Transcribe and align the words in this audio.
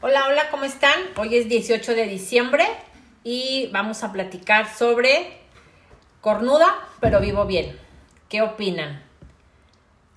Hola, 0.00 0.28
hola, 0.28 0.48
¿cómo 0.52 0.62
están? 0.62 0.94
Hoy 1.16 1.36
es 1.36 1.48
18 1.48 1.96
de 1.96 2.06
diciembre 2.06 2.64
y 3.24 3.68
vamos 3.72 4.04
a 4.04 4.12
platicar 4.12 4.72
sobre 4.72 5.40
cornuda, 6.20 6.72
pero 7.00 7.18
vivo 7.18 7.46
bien. 7.46 7.76
¿Qué 8.28 8.40
opinan? 8.40 9.02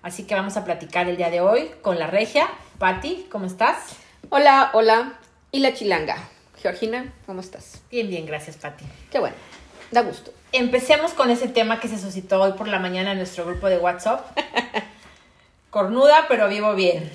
Así 0.04 0.28
que 0.28 0.36
vamos 0.36 0.56
a 0.56 0.66
platicar 0.66 1.10
el 1.10 1.18
día 1.18 1.32
de 1.32 1.42
hoy 1.42 1.72
con 1.82 1.98
la 1.98 2.06
regia. 2.06 2.48
Patti, 2.78 3.26
¿cómo 3.32 3.48
estás? 3.48 3.96
Hola, 4.30 4.70
hola. 4.74 5.14
Y 5.52 5.62
la 5.62 5.74
chilanga. 5.74 6.30
Georgina, 6.62 7.12
¿cómo 7.26 7.42
estás? 7.42 7.82
Bien, 7.90 8.08
bien, 8.08 8.28
gracias, 8.28 8.58
Patti. 8.58 8.86
Qué 9.12 9.18
bueno. 9.18 9.36
Da 9.90 10.02
gusto. 10.02 10.32
Empecemos 10.52 11.14
con 11.14 11.32
ese 11.32 11.48
tema 11.48 11.80
que 11.80 11.88
se 11.88 11.98
suscitó 11.98 12.40
hoy 12.40 12.52
por 12.52 12.68
la 12.68 12.78
mañana 12.78 13.14
en 13.14 13.18
nuestro 13.18 13.48
grupo 13.48 13.68
de 13.68 13.80
WhatsApp. 13.80 14.38
Cornuda, 15.72 16.28
pero 16.28 16.48
vivo 16.50 16.76
bien. 16.76 17.12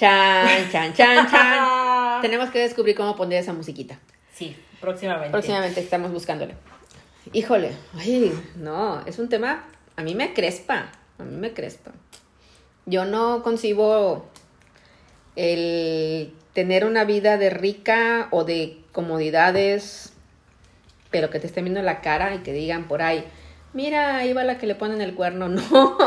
Chan, 0.00 0.70
chan, 0.72 0.94
chan, 0.94 1.30
chan. 1.30 2.20
Tenemos 2.22 2.48
que 2.48 2.60
descubrir 2.60 2.96
cómo 2.96 3.16
poner 3.16 3.38
esa 3.38 3.52
musiquita. 3.52 3.98
Sí, 4.32 4.56
próximamente. 4.80 5.30
Próximamente 5.30 5.80
estamos 5.80 6.10
buscándole. 6.10 6.54
Híjole, 7.34 7.72
ay, 7.98 8.32
no, 8.56 9.04
es 9.04 9.18
un 9.18 9.28
tema, 9.28 9.66
a 9.96 10.02
mí 10.02 10.14
me 10.14 10.32
crespa, 10.32 10.90
a 11.18 11.22
mí 11.22 11.36
me 11.36 11.52
crespa. 11.52 11.90
Yo 12.86 13.04
no 13.04 13.42
concibo 13.42 14.24
el 15.36 16.32
tener 16.54 16.86
una 16.86 17.04
vida 17.04 17.36
de 17.36 17.50
rica 17.50 18.28
o 18.30 18.44
de 18.44 18.78
comodidades, 18.92 20.14
pero 21.10 21.28
que 21.28 21.40
te 21.40 21.46
estén 21.46 21.64
viendo 21.64 21.82
la 21.82 22.00
cara 22.00 22.34
y 22.34 22.38
que 22.38 22.54
digan 22.54 22.88
por 22.88 23.02
ahí, 23.02 23.26
mira, 23.74 24.16
ahí 24.16 24.32
va 24.32 24.44
la 24.44 24.56
que 24.56 24.66
le 24.66 24.76
ponen 24.76 25.02
el 25.02 25.14
cuerno, 25.14 25.48
no. 25.50 25.98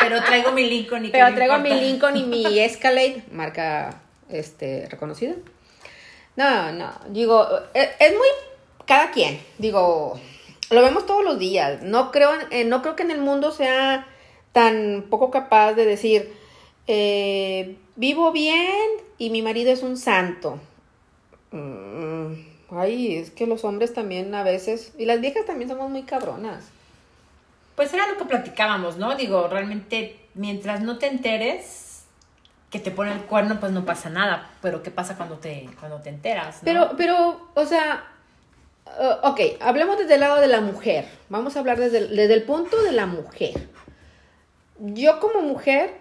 Pero 0.00 0.22
traigo 0.22 0.52
mi 0.52 0.68
Lincoln 0.68 1.04
y 1.04 1.08
Pero 1.10 1.34
traigo 1.34 1.58
mi. 1.58 1.70
Lincoln 1.70 2.16
y 2.16 2.24
mi 2.24 2.58
Escalade, 2.60 3.22
marca 3.32 4.00
este 4.28 4.86
reconocida. 4.88 5.34
No, 6.36 6.72
no, 6.72 6.90
digo, 7.08 7.46
e- 7.74 7.90
es 7.98 8.12
muy 8.12 8.26
cada 8.86 9.10
quien, 9.10 9.40
digo, 9.58 10.18
lo 10.70 10.82
vemos 10.82 11.06
todos 11.06 11.24
los 11.24 11.38
días. 11.38 11.82
No 11.82 12.10
creo, 12.10 12.30
eh, 12.50 12.64
no 12.64 12.82
creo 12.82 12.96
que 12.96 13.02
en 13.02 13.10
el 13.10 13.20
mundo 13.20 13.52
sea 13.52 14.06
tan 14.52 15.06
poco 15.10 15.30
capaz 15.30 15.74
de 15.74 15.84
decir, 15.84 16.32
eh, 16.86 17.76
vivo 17.96 18.32
bien 18.32 18.72
y 19.18 19.30
mi 19.30 19.42
marido 19.42 19.70
es 19.72 19.82
un 19.82 19.96
santo. 19.96 20.58
Mm, 21.52 22.32
ay, 22.70 23.16
es 23.16 23.30
que 23.30 23.46
los 23.46 23.64
hombres 23.64 23.92
también 23.92 24.34
a 24.34 24.42
veces, 24.42 24.92
y 24.98 25.04
las 25.04 25.20
viejas 25.20 25.46
también 25.46 25.68
somos 25.70 25.90
muy 25.90 26.02
cabronas. 26.02 26.64
Pues 27.80 27.94
era 27.94 28.06
lo 28.06 28.18
que 28.18 28.26
platicábamos, 28.26 28.98
¿no? 28.98 29.14
Digo, 29.14 29.48
realmente, 29.48 30.20
mientras 30.34 30.82
no 30.82 30.98
te 30.98 31.06
enteres 31.06 32.02
que 32.70 32.78
te 32.78 32.90
pone 32.90 33.10
el 33.10 33.22
cuerno, 33.22 33.58
pues 33.58 33.72
no 33.72 33.86
pasa 33.86 34.10
nada. 34.10 34.50
Pero 34.60 34.82
¿qué 34.82 34.90
pasa 34.90 35.16
cuando 35.16 35.38
te, 35.38 35.66
cuando 35.78 35.96
te 35.96 36.10
enteras? 36.10 36.58
Pero, 36.62 36.90
pero, 36.98 37.48
o 37.54 37.64
sea, 37.64 38.04
uh, 38.84 39.28
ok, 39.28 39.40
hablemos 39.60 39.96
desde 39.96 40.12
el 40.12 40.20
lado 40.20 40.42
de 40.42 40.48
la 40.48 40.60
mujer. 40.60 41.08
Vamos 41.30 41.56
a 41.56 41.60
hablar 41.60 41.80
desde 41.80 41.96
el, 41.96 42.16
desde 42.16 42.34
el 42.34 42.42
punto 42.42 42.82
de 42.82 42.92
la 42.92 43.06
mujer. 43.06 43.70
Yo 44.78 45.18
como 45.18 45.40
mujer 45.40 45.94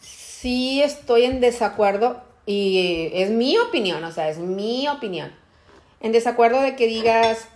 sí 0.00 0.80
estoy 0.82 1.24
en 1.24 1.40
desacuerdo 1.40 2.22
y 2.46 3.10
es 3.12 3.30
mi 3.30 3.58
opinión, 3.58 4.04
o 4.04 4.12
sea, 4.12 4.28
es 4.28 4.38
mi 4.38 4.86
opinión. 4.86 5.32
En 5.98 6.12
desacuerdo 6.12 6.60
de 6.60 6.76
que 6.76 6.86
digas, 6.86 7.48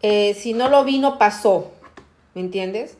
eh, 0.00 0.32
si 0.32 0.54
no 0.54 0.70
lo 0.70 0.84
vi, 0.84 0.98
no 1.00 1.18
pasó. 1.18 1.74
¿Me 2.38 2.44
entiendes? 2.44 2.96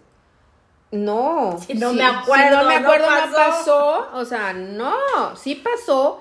No. 0.91 1.61
Si 1.64 1.75
no 1.75 1.91
Sí, 1.92 1.97
me 1.98 2.03
acuerdo, 2.05 2.58
Si 2.58 2.64
no 2.64 2.69
me 2.69 2.75
acuerdo, 2.75 3.06
no 3.08 3.17
pasó. 3.17 3.36
pasó. 3.36 4.08
O 4.14 4.25
sea, 4.25 4.53
no. 4.53 4.97
Sí 5.36 5.55
pasó. 5.55 6.20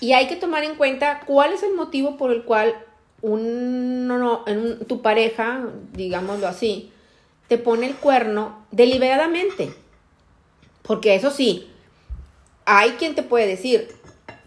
Y 0.00 0.14
hay 0.14 0.26
que 0.26 0.36
tomar 0.36 0.64
en 0.64 0.76
cuenta 0.76 1.20
cuál 1.26 1.52
es 1.52 1.62
el 1.62 1.74
motivo 1.74 2.16
por 2.16 2.30
el 2.32 2.44
cual 2.44 2.74
un, 3.20 4.08
no, 4.08 4.16
no, 4.16 4.42
en 4.46 4.86
tu 4.86 5.02
pareja, 5.02 5.66
digámoslo 5.92 6.48
así, 6.48 6.90
te 7.48 7.58
pone 7.58 7.88
el 7.88 7.94
cuerno 7.94 8.64
deliberadamente. 8.70 9.74
Porque 10.80 11.16
eso 11.16 11.30
sí, 11.30 11.70
hay 12.64 12.92
quien 12.92 13.14
te 13.14 13.22
puede 13.22 13.46
decir, 13.46 13.94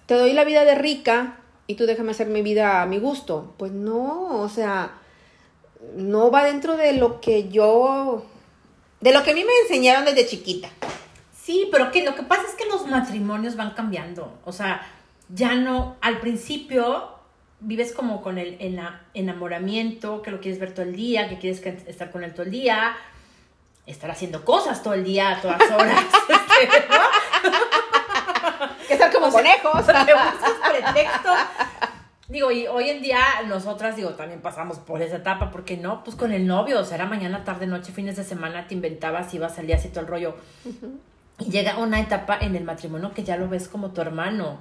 te 0.08 0.16
doy 0.16 0.34
la 0.34 0.46
vida 0.46 0.66
de 0.66 0.74
rica 0.74 1.38
y 1.68 1.76
tú 1.76 1.86
déjame 1.86 2.10
hacer 2.10 2.26
mi 2.26 2.42
vida 2.42 2.82
a 2.82 2.88
mi 2.88 2.98
gusto. 2.98 3.54
Pues 3.58 3.72
no, 3.72 4.42
o 4.42 4.50
sea, 4.50 4.94
no 5.96 6.32
va 6.32 6.44
dentro 6.44 6.76
de 6.78 6.94
lo 6.94 7.20
que 7.22 7.50
yo, 7.50 8.26
de 9.02 9.14
lo 9.14 9.24
que 9.24 9.32
a 9.32 9.34
mí 9.34 9.44
me 9.44 9.52
enseñaron 9.64 10.06
desde 10.06 10.28
chiquita. 10.28 10.70
Sí, 11.36 11.70
pero 11.72 11.92
que 11.92 12.04
lo 12.04 12.16
que 12.16 12.24
pasa 12.24 12.44
es 12.50 12.56
que 12.56 12.66
los 12.66 12.86
matrimonios 12.88 13.56
van 13.56 13.72
cambiando. 13.72 14.38
O 14.46 14.52
sea, 14.52 14.86
ya 15.30 15.56
no, 15.56 15.96
al 16.02 16.20
principio 16.20 17.12
vives 17.60 17.92
como 17.94 18.22
con 18.22 18.38
el, 18.38 18.58
ena- 18.60 19.02
enamoramiento, 19.14 20.22
que 20.22 20.32
lo 20.32 20.40
quieres 20.42 20.60
ver 20.60 20.74
todo 20.74 20.86
el 20.86 20.96
día, 20.96 21.30
que 21.30 21.40
quieres 21.40 21.66
estar 21.88 22.12
con 22.12 22.24
él 22.24 22.34
todo 22.34 22.44
el 22.44 22.52
día, 22.52 22.96
estar 23.86 24.12
haciendo 24.12 24.44
cosas 24.46 24.84
todo 24.84 24.94
el 24.94 25.04
día, 25.04 25.30
a 25.32 25.42
todas 25.42 25.62
horas. 25.72 26.04
este. 26.62 26.84
Que 28.88 28.94
estar 28.94 29.12
como 29.12 29.30
conejos. 29.32 29.86
Te 29.86 29.94
buscas 29.94 30.54
pretexto. 30.70 31.30
Digo, 32.30 32.52
y 32.52 32.68
hoy 32.68 32.90
en 32.90 33.02
día 33.02 33.20
nosotras, 33.48 33.96
digo, 33.96 34.10
también 34.12 34.42
pasamos 34.42 34.80
por 34.80 35.02
esa 35.02 35.16
etapa, 35.18 35.50
porque 35.50 35.78
no, 35.78 36.04
pues 36.04 36.18
con 36.18 36.34
el 36.34 36.46
novio, 36.46 36.80
o 36.80 36.84
sea, 36.84 36.96
era 36.96 37.06
mañana, 37.06 37.46
tarde, 37.46 37.68
noche, 37.68 37.94
fines 37.94 38.18
de 38.18 38.26
semana, 38.26 38.68
te 38.68 38.74
inventabas, 38.74 39.34
ibas 39.34 39.58
al 39.60 39.68
día 39.68 39.78
así 39.78 39.88
todo 39.88 40.02
el 40.02 40.08
rollo. 40.08 40.36
Y 41.40 41.52
llega 41.52 41.78
una 41.78 42.02
etapa 42.02 42.38
en 42.42 42.56
el 42.56 42.66
matrimonio 42.66 43.14
que 43.14 43.24
ya 43.24 43.38
lo 43.38 43.48
ves 43.48 43.70
como 43.70 43.92
tu 43.92 44.02
hermano. 44.02 44.58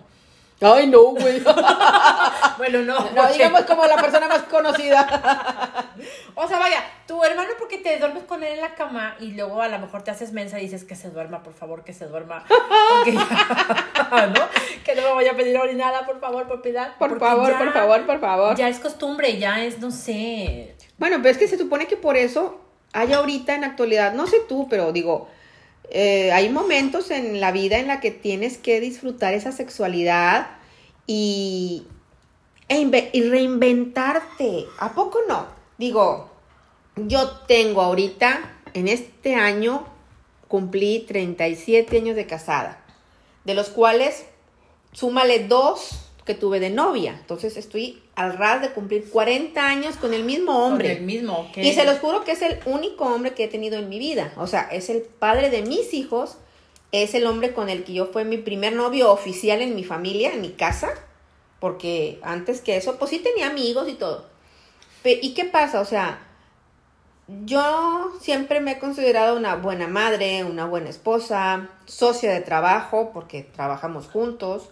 Ay, 0.61 0.87
no, 0.87 1.03
güey. 1.11 1.43
Bueno, 2.59 2.79
no. 2.83 2.99
No, 2.99 3.07
porque- 3.15 3.33
digamos 3.35 3.63
como 3.63 3.85
la 3.85 3.97
persona 3.97 4.29
más 4.29 4.43
conocida. 4.45 5.07
O 6.39 6.47
sea, 6.47 6.59
vaya, 6.59 6.83
tu 7.07 7.25
hermano 7.25 7.49
porque 7.59 7.79
te 7.79 7.99
duermes 7.99 8.25
con 8.25 8.45
él 8.45 8.53
en 8.55 8.61
la 8.61 8.75
cama 8.75 9.17
y 9.19 9.33
luego 9.33 9.63
a 9.63 9.69
lo 9.69 9.79
mejor 9.79 10.03
te 10.03 10.11
haces 10.11 10.33
mensa 10.33 10.59
y 10.59 10.65
dices 10.65 10.85
que 10.85 10.95
se 10.95 11.09
duerma, 11.09 11.43
por 11.43 11.55
favor, 11.55 11.83
que 11.83 11.95
se 11.95 12.07
duerma. 12.07 12.45
Porque 12.47 13.13
ya- 13.15 14.27
¿no? 14.35 14.43
Que 14.85 14.95
no 14.95 15.01
me 15.03 15.13
vaya 15.15 15.33
a 15.33 15.35
pedir 15.35 15.57
orinada, 15.57 16.05
por 16.05 16.21
favor, 16.21 16.47
por 16.47 16.61
piedad. 16.61 16.95
Por 16.99 17.19
favor, 17.19 17.51
ya- 17.51 17.59
por 17.59 17.73
favor, 17.73 18.05
por 18.07 18.21
favor. 18.21 18.57
Ya 18.57 18.69
es 18.69 18.79
costumbre, 18.79 19.39
ya 19.39 19.65
es, 19.65 19.79
no 19.79 19.91
sé. 19.91 20.77
Bueno, 20.99 21.17
pero 21.19 21.31
es 21.31 21.39
que 21.39 21.49
se 21.49 21.57
supone 21.57 21.87
que 21.87 21.97
por 21.97 22.19
eso 22.19 22.61
hay 22.93 23.15
ahorita 23.15 23.55
en 23.55 23.63
la 23.63 23.69
actualidad, 23.69 24.13
no 24.13 24.27
sé 24.27 24.41
tú, 24.47 24.67
pero 24.69 24.93
digo, 24.93 25.29
eh, 25.91 26.33
hay 26.33 26.49
momentos 26.49 27.11
en 27.11 27.41
la 27.41 27.53
vida 27.53 27.79
en 27.79 27.89
la 27.89 28.01
que 28.01 28.11
tienes 28.11 28.59
que 28.59 28.81
disfrutar 28.81 29.35
esa 29.35 29.53
sexualidad 29.53 30.49
y, 31.07 31.85
e 32.69 33.11
y 33.13 33.23
reinventarte. 33.23 34.67
¿A 34.79 34.95
poco 34.95 35.21
no? 35.29 35.47
Digo, 35.79 36.31
yo 36.97 37.31
tengo 37.47 37.83
ahorita, 37.83 38.61
en 38.75 38.89
este 38.89 39.35
año, 39.35 39.87
cumplí 40.49 41.05
37 41.07 41.97
años 41.97 42.17
de 42.17 42.27
casada, 42.27 42.85
de 43.45 43.55
los 43.55 43.69
cuales 43.69 44.25
súmale 44.93 45.47
dos 45.47 46.11
que 46.25 46.35
tuve 46.35 46.61
de 46.61 46.71
novia. 46.71 47.17
Entonces 47.21 47.57
estoy 47.57 48.03
al 48.17 48.39
ras 48.39 48.63
de 48.63 48.71
cumplir 48.71 49.09
40 49.11 49.65
años 49.65 49.97
con 49.97 50.15
el 50.15 50.25
mismo 50.25 50.65
hombre. 50.67 50.89
Con 50.89 50.97
el 50.97 51.05
mismo. 51.05 51.51
Y 51.55 51.75
se 51.75 51.85
los 51.85 51.99
juro 51.99 52.25
que 52.25 52.33
es 52.33 52.41
el 52.41 52.59
único 52.65 53.05
hombre 53.05 53.35
que 53.35 53.45
he 53.45 53.49
tenido 53.49 53.79
en 53.79 53.91
mi 53.91 53.99
vida. 53.99 54.33
O 54.37 54.47
sea, 54.47 54.63
es 54.63 54.89
el 54.89 55.03
padre 55.03 55.51
de 55.51 55.63
mis 55.63 55.93
hijos. 55.93 56.39
Es 56.93 57.15
el 57.15 57.27
hombre 57.27 57.53
con 57.53 57.69
el 57.69 57.85
que 57.85 57.93
yo 57.93 58.07
fue 58.07 58.25
mi 58.25 58.39
primer 58.39 58.73
novio 58.73 59.13
oficial 59.13 59.61
en 59.61 59.75
mi 59.75 59.85
familia, 59.85 60.33
en 60.33 60.41
mi 60.41 60.53
casa. 60.53 60.89
Porque 61.61 62.19
antes 62.23 62.63
que 62.63 62.79
eso, 62.79 62.99
pues 62.99 63.11
sí 63.11 63.19
tenía 63.19 63.49
amigos 63.49 63.87
y 63.89 63.95
todo. 63.95 64.27
¿Y 65.05 65.35
qué 65.35 65.45
pasa? 65.45 65.81
O 65.81 65.85
sea, 65.85 66.19
yo 67.45 68.13
siempre 68.23 68.61
me 68.61 68.73
he 68.73 68.79
considerado 68.79 69.37
una 69.37 69.57
buena 69.57 69.89
madre, 69.89 70.43
una 70.43 70.65
buena 70.65 70.89
esposa, 70.89 71.69
socia 71.85 72.33
de 72.33 72.41
trabajo, 72.41 73.11
porque 73.13 73.43
trabajamos 73.43 74.07
juntos. 74.07 74.71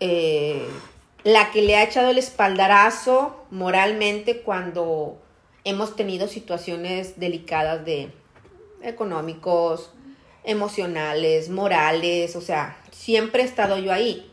eh, 0.00 0.66
la 1.24 1.50
que 1.50 1.62
le 1.62 1.76
ha 1.76 1.82
echado 1.82 2.10
el 2.10 2.18
espaldarazo 2.18 3.44
moralmente 3.50 4.40
cuando 4.40 5.18
hemos 5.64 5.96
tenido 5.96 6.28
situaciones 6.28 7.18
delicadas 7.18 7.84
de 7.84 8.12
económicos, 8.82 9.90
emocionales, 10.44 11.50
morales, 11.50 12.36
o 12.36 12.40
sea, 12.40 12.78
siempre 12.90 13.42
he 13.42 13.46
estado 13.46 13.78
yo 13.78 13.92
ahí. 13.92 14.30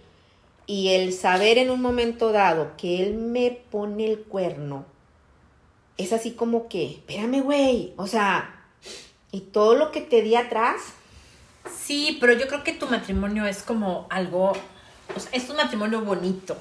Y 0.67 0.89
el 0.89 1.13
saber 1.13 1.57
en 1.57 1.69
un 1.69 1.81
momento 1.81 2.31
dado 2.31 2.71
que 2.77 3.03
él 3.03 3.15
me 3.15 3.51
pone 3.51 4.05
el 4.11 4.21
cuerno, 4.23 4.85
es 5.97 6.13
así 6.13 6.31
como 6.31 6.67
que, 6.67 6.85
espérame, 6.91 7.41
güey, 7.41 7.93
o 7.97 8.07
sea, 8.07 8.67
y 9.31 9.41
todo 9.41 9.75
lo 9.75 9.91
que 9.91 10.01
te 10.01 10.21
di 10.21 10.35
atrás, 10.35 10.81
Sí, 11.71 12.17
pero 12.19 12.33
yo 12.33 12.47
creo 12.47 12.63
que 12.63 12.73
tu 12.73 12.87
matrimonio 12.87 13.45
es 13.45 13.63
como 13.63 14.07
algo, 14.09 14.53
o 15.15 15.19
sea, 15.19 15.31
es 15.33 15.49
un 15.49 15.57
matrimonio 15.57 16.01
bonito, 16.01 16.55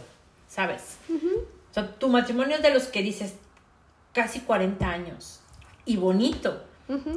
¿sabes? 0.54 0.98
O 1.10 1.74
sea, 1.74 1.94
tu 1.98 2.08
matrimonio 2.08 2.56
es 2.56 2.62
de 2.62 2.72
los 2.72 2.84
que 2.84 3.02
dices 3.02 3.34
casi 4.12 4.40
40 4.40 4.88
años 4.88 5.40
y 5.84 5.96
bonito. 5.96 6.62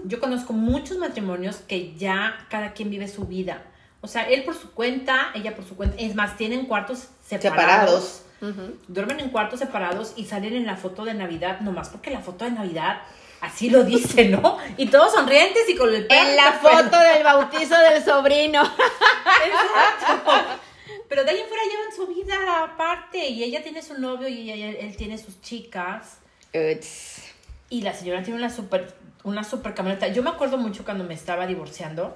Yo 0.06 0.20
conozco 0.20 0.54
muchos 0.54 0.98
matrimonios 0.98 1.58
que 1.58 1.94
ya 1.96 2.48
cada 2.50 2.72
quien 2.72 2.90
vive 2.90 3.08
su 3.08 3.26
vida. 3.26 3.64
O 4.02 4.08
sea, 4.08 4.24
él 4.24 4.44
por 4.44 4.56
su 4.56 4.72
cuenta, 4.72 5.32
ella 5.36 5.56
por 5.56 5.66
su 5.66 5.76
cuenta. 5.76 5.98
Es 6.00 6.16
más, 6.16 6.38
tienen 6.38 6.66
cuartos 6.66 7.10
separados. 7.22 8.24
Separados. 8.40 8.78
Duermen 8.88 9.20
en 9.20 9.30
cuartos 9.30 9.60
separados 9.60 10.14
y 10.16 10.26
salen 10.26 10.56
en 10.56 10.66
la 10.66 10.78
foto 10.78 11.04
de 11.06 11.14
Navidad, 11.14 11.60
nomás 11.60 11.90
porque 11.90 12.12
la 12.12 12.22
foto 12.22 12.46
de 12.46 12.52
Navidad 12.52 13.02
así 13.42 13.70
lo 13.70 13.84
dice, 13.84 14.30
¿no? 14.30 14.58
Y 14.78 14.88
todos 14.88 15.14
sonrientes 15.14 15.68
y 15.70 15.76
con 15.76 15.94
el 15.94 16.08
perro. 16.08 16.30
En 16.30 16.36
la 16.36 16.54
foto 16.54 17.00
del 17.00 17.24
bautizo 17.24 17.78
del 17.78 18.04
sobrino. 18.04 18.62
Exacto. 19.46 20.62
Pero 21.10 21.24
de 21.24 21.32
ahí 21.32 21.40
en 21.40 21.48
fuera 21.48 21.64
llevan 21.64 21.96
su 21.96 22.08
vida 22.08 22.64
aparte 22.64 23.28
y 23.30 23.44
ella 23.44 23.64
tiene 23.64 23.82
su 23.82 23.98
novio 24.00 24.28
y 24.28 24.52
ella- 24.52 24.78
él, 24.80 24.96
tiene 24.98 25.18
sus 25.18 25.42
chicas 25.42 26.18
Uts. 26.54 27.24
y 27.70 27.82
la 27.82 27.94
señora 27.94 28.24
tiene 28.24 28.38
una 28.40 28.50
super 28.50 28.94
una 29.24 29.44
super 29.44 29.74
camioneta. 29.74 30.08
Yo 30.08 30.24
me 30.24 30.30
acuerdo 30.30 30.58
mucho 30.58 30.86
cuando 30.86 31.04
me 31.04 31.14
estaba 31.14 31.48
divorciando 31.48 32.16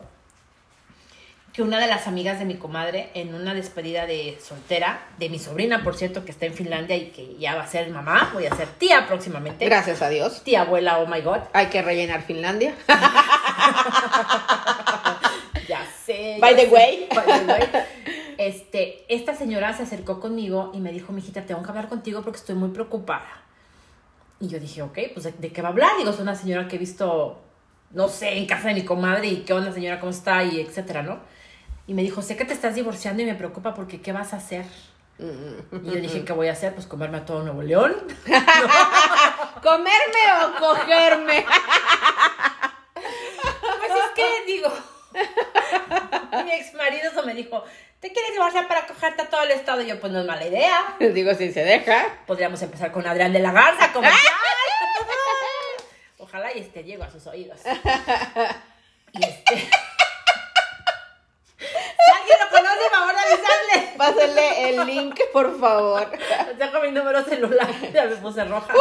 que 1.52 1.62
una 1.62 1.80
de 1.80 1.88
las 1.88 2.08
amigas 2.08 2.40
de 2.40 2.46
mi 2.46 2.56
comadre 2.56 3.10
en 3.14 3.36
una 3.36 3.54
despedida 3.54 4.06
de 4.06 4.38
soltera 4.42 5.06
de 5.20 5.28
mi 5.28 5.38
sobrina, 5.38 5.84
por 5.84 5.98
cierto, 5.98 6.24
que 6.24 6.32
está 6.32 6.46
en 6.46 6.54
Finlandia 6.54 6.96
y 6.96 7.08
que 7.12 7.36
ya 7.38 7.56
va 7.56 7.64
a 7.64 7.68
ser 7.68 7.90
mamá, 7.90 8.30
voy 8.34 8.46
a 8.46 8.56
ser 8.56 8.70
tía 8.70 9.06
próximamente. 9.08 9.66
Gracias 9.66 10.02
a 10.02 10.08
Dios. 10.08 10.42
Tía 10.46 10.62
abuela, 10.62 11.00
oh 11.00 11.08
my 11.08 11.20
god. 11.20 11.40
Hay 11.52 11.68
que 11.68 11.82
rellenar 11.82 12.22
Finlandia. 12.24 12.74
Ya 15.68 15.86
sé. 16.06 16.38
By 16.42 16.56
the 16.56 16.68
way. 16.68 17.08
By 17.14 17.26
the 17.26 17.46
way. 17.54 17.70
Este, 18.48 19.06
esta 19.08 19.36
señora 19.36 19.72
se 19.74 19.84
acercó 19.84 20.20
conmigo 20.20 20.72
y 20.74 20.80
me 20.80 20.92
dijo, 20.92 21.14
mijita, 21.14 21.46
tengo 21.46 21.62
que 21.62 21.70
hablar 21.70 21.88
contigo 21.88 22.24
porque 22.24 22.40
estoy 22.40 22.56
muy 22.56 22.70
preocupada. 22.70 23.44
Y 24.40 24.48
yo 24.48 24.60
dije, 24.60 24.82
ok, 24.82 24.98
pues 25.14 25.26
¿de, 25.26 25.32
de 25.34 25.52
qué 25.52 25.62
va 25.62 25.68
a 25.68 25.72
hablar? 25.72 25.92
Digo, 26.00 26.10
es 26.10 26.18
una 26.18 26.36
señora 26.36 26.68
que 26.68 26.78
he 26.78 26.80
visto, 26.80 27.40
no 27.92 28.08
sé, 28.08 28.40
en 28.40 28.48
casa 28.48 28.70
de 28.70 28.74
mi 28.74 28.84
comadre 28.84 29.28
y 29.28 29.38
qué 29.44 29.54
onda, 29.54 29.72
señora, 29.72 30.00
cómo 30.00 30.10
está 30.10 30.44
y 30.44 30.60
etcétera, 30.60 31.04
¿no? 31.04 31.20
Y 31.86 31.94
me 31.94 32.02
dijo, 32.02 32.24
sé 32.24 32.36
que 32.36 32.44
te 32.44 32.54
estás 32.54 32.74
divorciando 32.74 33.22
y 33.22 33.28
me 33.28 33.36
preocupa 33.36 33.76
porque 33.76 34.02
¿qué 34.02 34.12
vas 34.12 34.34
a 34.34 34.38
hacer? 34.38 34.66
Y 35.20 35.92
yo 35.92 36.02
dije, 36.02 36.26
¿qué 36.26 36.34
voy 36.34 36.48
a 36.48 36.54
hacer? 36.54 36.74
Pues 36.74 36.88
comerme 36.88 37.18
a 37.18 37.26
todo 37.26 37.44
Nuevo 37.44 37.62
León. 37.62 37.94
¿Comerme 39.62 40.24
o 40.44 40.60
cogerme? 40.60 41.46
Pues 42.96 43.92
es 43.92 44.12
que, 44.16 44.52
digo, 44.52 44.70
mi 46.44 46.52
ex 46.54 46.74
marido 46.74 47.12
eso 47.12 47.24
me 47.24 47.36
dijo, 47.36 47.64
¿te 48.02 48.12
quieres 48.12 48.32
divorciar 48.34 48.68
para 48.68 48.86
cogerte 48.88 49.22
a 49.22 49.30
todo 49.30 49.44
el 49.44 49.52
estado? 49.52 49.82
Y 49.82 49.86
yo, 49.88 49.98
pues 50.00 50.12
no 50.12 50.20
es 50.20 50.26
mala 50.26 50.46
idea. 50.46 50.96
Digo, 51.00 51.34
si 51.36 51.54
se 51.54 51.64
deja. 51.64 52.18
Podríamos 52.26 52.62
empezar 52.62 52.92
con 52.92 53.08
Adrián 53.08 53.32
de 53.32 53.40
la 53.40 53.52
Garza, 53.52 53.94
como 53.94 54.10
Ojalá 56.18 56.52
y 56.54 56.60
este 56.60 56.84
llego 56.84 57.04
a 57.04 57.10
sus 57.10 57.26
oídos. 57.28 57.60
Y 59.14 59.26
este. 59.26 59.56
Si 59.58 59.70
alguien 62.16 62.38
lo 62.40 62.50
conoce, 62.50 62.90
por 62.90 62.98
favor, 62.98 63.14
avisarle. 63.18 63.78
Pásale 63.98 64.70
el 64.70 64.86
link, 64.86 65.20
por 65.34 65.60
favor. 65.60 66.10
Dejo 66.58 66.80
mi 66.80 66.92
número 66.92 67.22
celular. 67.26 67.68
Ya 67.92 68.06
me 68.06 68.16
puse 68.16 68.46
roja. 68.46 68.74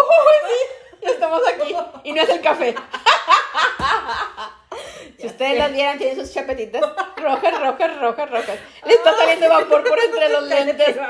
Ya 1.03 1.11
estamos 1.11 1.43
aquí. 1.49 1.75
Y 2.05 2.13
no 2.13 2.23
es 2.23 2.29
el 2.29 2.41
café. 2.41 2.77
Si 5.21 5.27
ustedes 5.27 5.59
las 5.59 5.73
vieran, 5.73 5.99
tienen 5.99 6.17
sus 6.17 6.33
chapetitas 6.33 6.81
rojas, 7.17 7.61
rojas, 7.61 8.01
rojas, 8.01 8.31
rojas. 8.31 8.59
Le 8.87 8.93
está 8.95 9.15
saliendo 9.17 9.49
vapor 9.49 9.85
por 9.85 9.99
entre 10.01 10.29
los 10.31 10.45
lentes. 10.45 10.97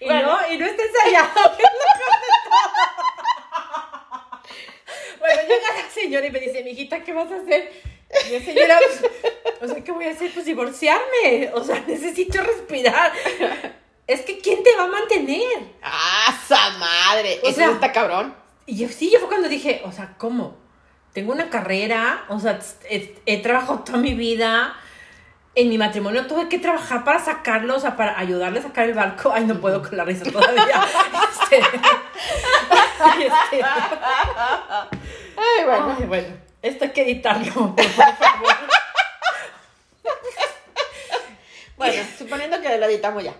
Y 0.00 0.06
Bueno. 0.06 0.38
no, 0.38 0.52
y 0.52 0.58
no 0.58 0.66
está 0.66 0.82
ensayado. 0.82 1.56
Bueno, 5.18 5.40
llega 5.48 5.82
la 5.82 5.90
señora 5.90 6.26
y 6.26 6.30
me 6.30 6.38
dice, 6.40 6.62
mijita, 6.62 7.00
¿qué 7.02 7.12
vas 7.14 7.30
a 7.32 7.36
hacer? 7.36 7.72
Y 8.26 8.32
yo, 8.32 8.40
señora, 8.40 8.78
pues, 8.78 9.10
o 9.62 9.66
sea, 9.74 9.82
¿qué 9.82 9.90
voy 9.92 10.06
a 10.06 10.10
hacer? 10.10 10.30
Pues 10.34 10.44
divorciarme. 10.44 11.50
O 11.54 11.64
sea, 11.64 11.82
necesito 11.86 12.42
respirar. 12.42 13.10
Es 14.06 14.20
que 14.20 14.38
¿quién 14.40 14.62
te 14.62 14.76
va 14.76 14.82
a 14.84 14.88
mantener? 14.88 15.40
¡Ah, 15.82 16.38
esa 16.44 16.70
madre! 16.72 17.40
O 17.42 17.46
Eso 17.48 17.56
sea- 17.56 17.70
está 17.70 17.90
cabrón. 17.90 18.36
Y 18.66 18.76
yo 18.76 18.88
sí, 18.88 19.10
yo 19.12 19.18
fue 19.18 19.28
cuando 19.28 19.48
dije, 19.48 19.82
o 19.84 19.92
sea, 19.92 20.14
¿cómo? 20.18 20.56
Tengo 21.12 21.32
una 21.32 21.50
carrera, 21.50 22.24
o 22.28 22.40
sea, 22.40 22.58
he, 22.88 23.14
he 23.26 23.42
trabajado 23.42 23.80
toda 23.80 23.98
mi 23.98 24.14
vida. 24.14 24.74
En 25.54 25.68
mi 25.68 25.78
matrimonio 25.78 26.26
tuve 26.26 26.48
que 26.48 26.58
trabajar 26.58 27.04
para 27.04 27.20
sacarlo, 27.20 27.76
o 27.76 27.80
sea, 27.80 27.96
para 27.96 28.18
ayudarle 28.18 28.58
a 28.58 28.62
sacar 28.62 28.88
el 28.88 28.94
barco. 28.94 29.30
Ay, 29.32 29.44
no 29.44 29.60
puedo 29.60 29.80
con 29.82 29.96
la 29.96 30.04
risa 30.04 30.24
todavía. 30.30 30.64
Este, 31.44 31.58
este, 33.26 33.62
Ay, 35.36 35.64
bueno. 35.64 35.96
ay, 35.98 36.06
bueno, 36.06 36.28
esto 36.62 36.84
hay 36.84 36.90
que 36.90 37.02
editarlo, 37.02 37.76
por 37.76 37.84
favor. 37.84 38.54
Bueno, 41.76 42.02
suponiendo 42.16 42.60
que 42.60 42.78
lo 42.78 42.86
editamos 42.86 43.22
ya. 43.22 43.34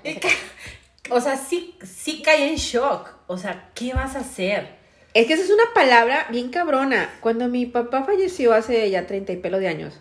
O 1.10 1.20
sea, 1.20 1.36
sí, 1.36 1.78
sí 1.82 2.22
caí 2.22 2.50
en 2.50 2.56
shock. 2.56 3.08
O 3.26 3.38
sea, 3.38 3.70
¿qué 3.74 3.94
vas 3.94 4.16
a 4.16 4.20
hacer? 4.20 4.83
Es 5.14 5.28
que 5.28 5.34
esa 5.34 5.44
es 5.44 5.50
una 5.50 5.72
palabra 5.74 6.26
bien 6.30 6.50
cabrona. 6.50 7.08
Cuando 7.20 7.48
mi 7.48 7.66
papá 7.66 8.02
falleció 8.02 8.52
hace 8.52 8.90
ya 8.90 9.06
treinta 9.06 9.32
y 9.32 9.36
pelo 9.36 9.60
de 9.60 9.68
años, 9.68 10.00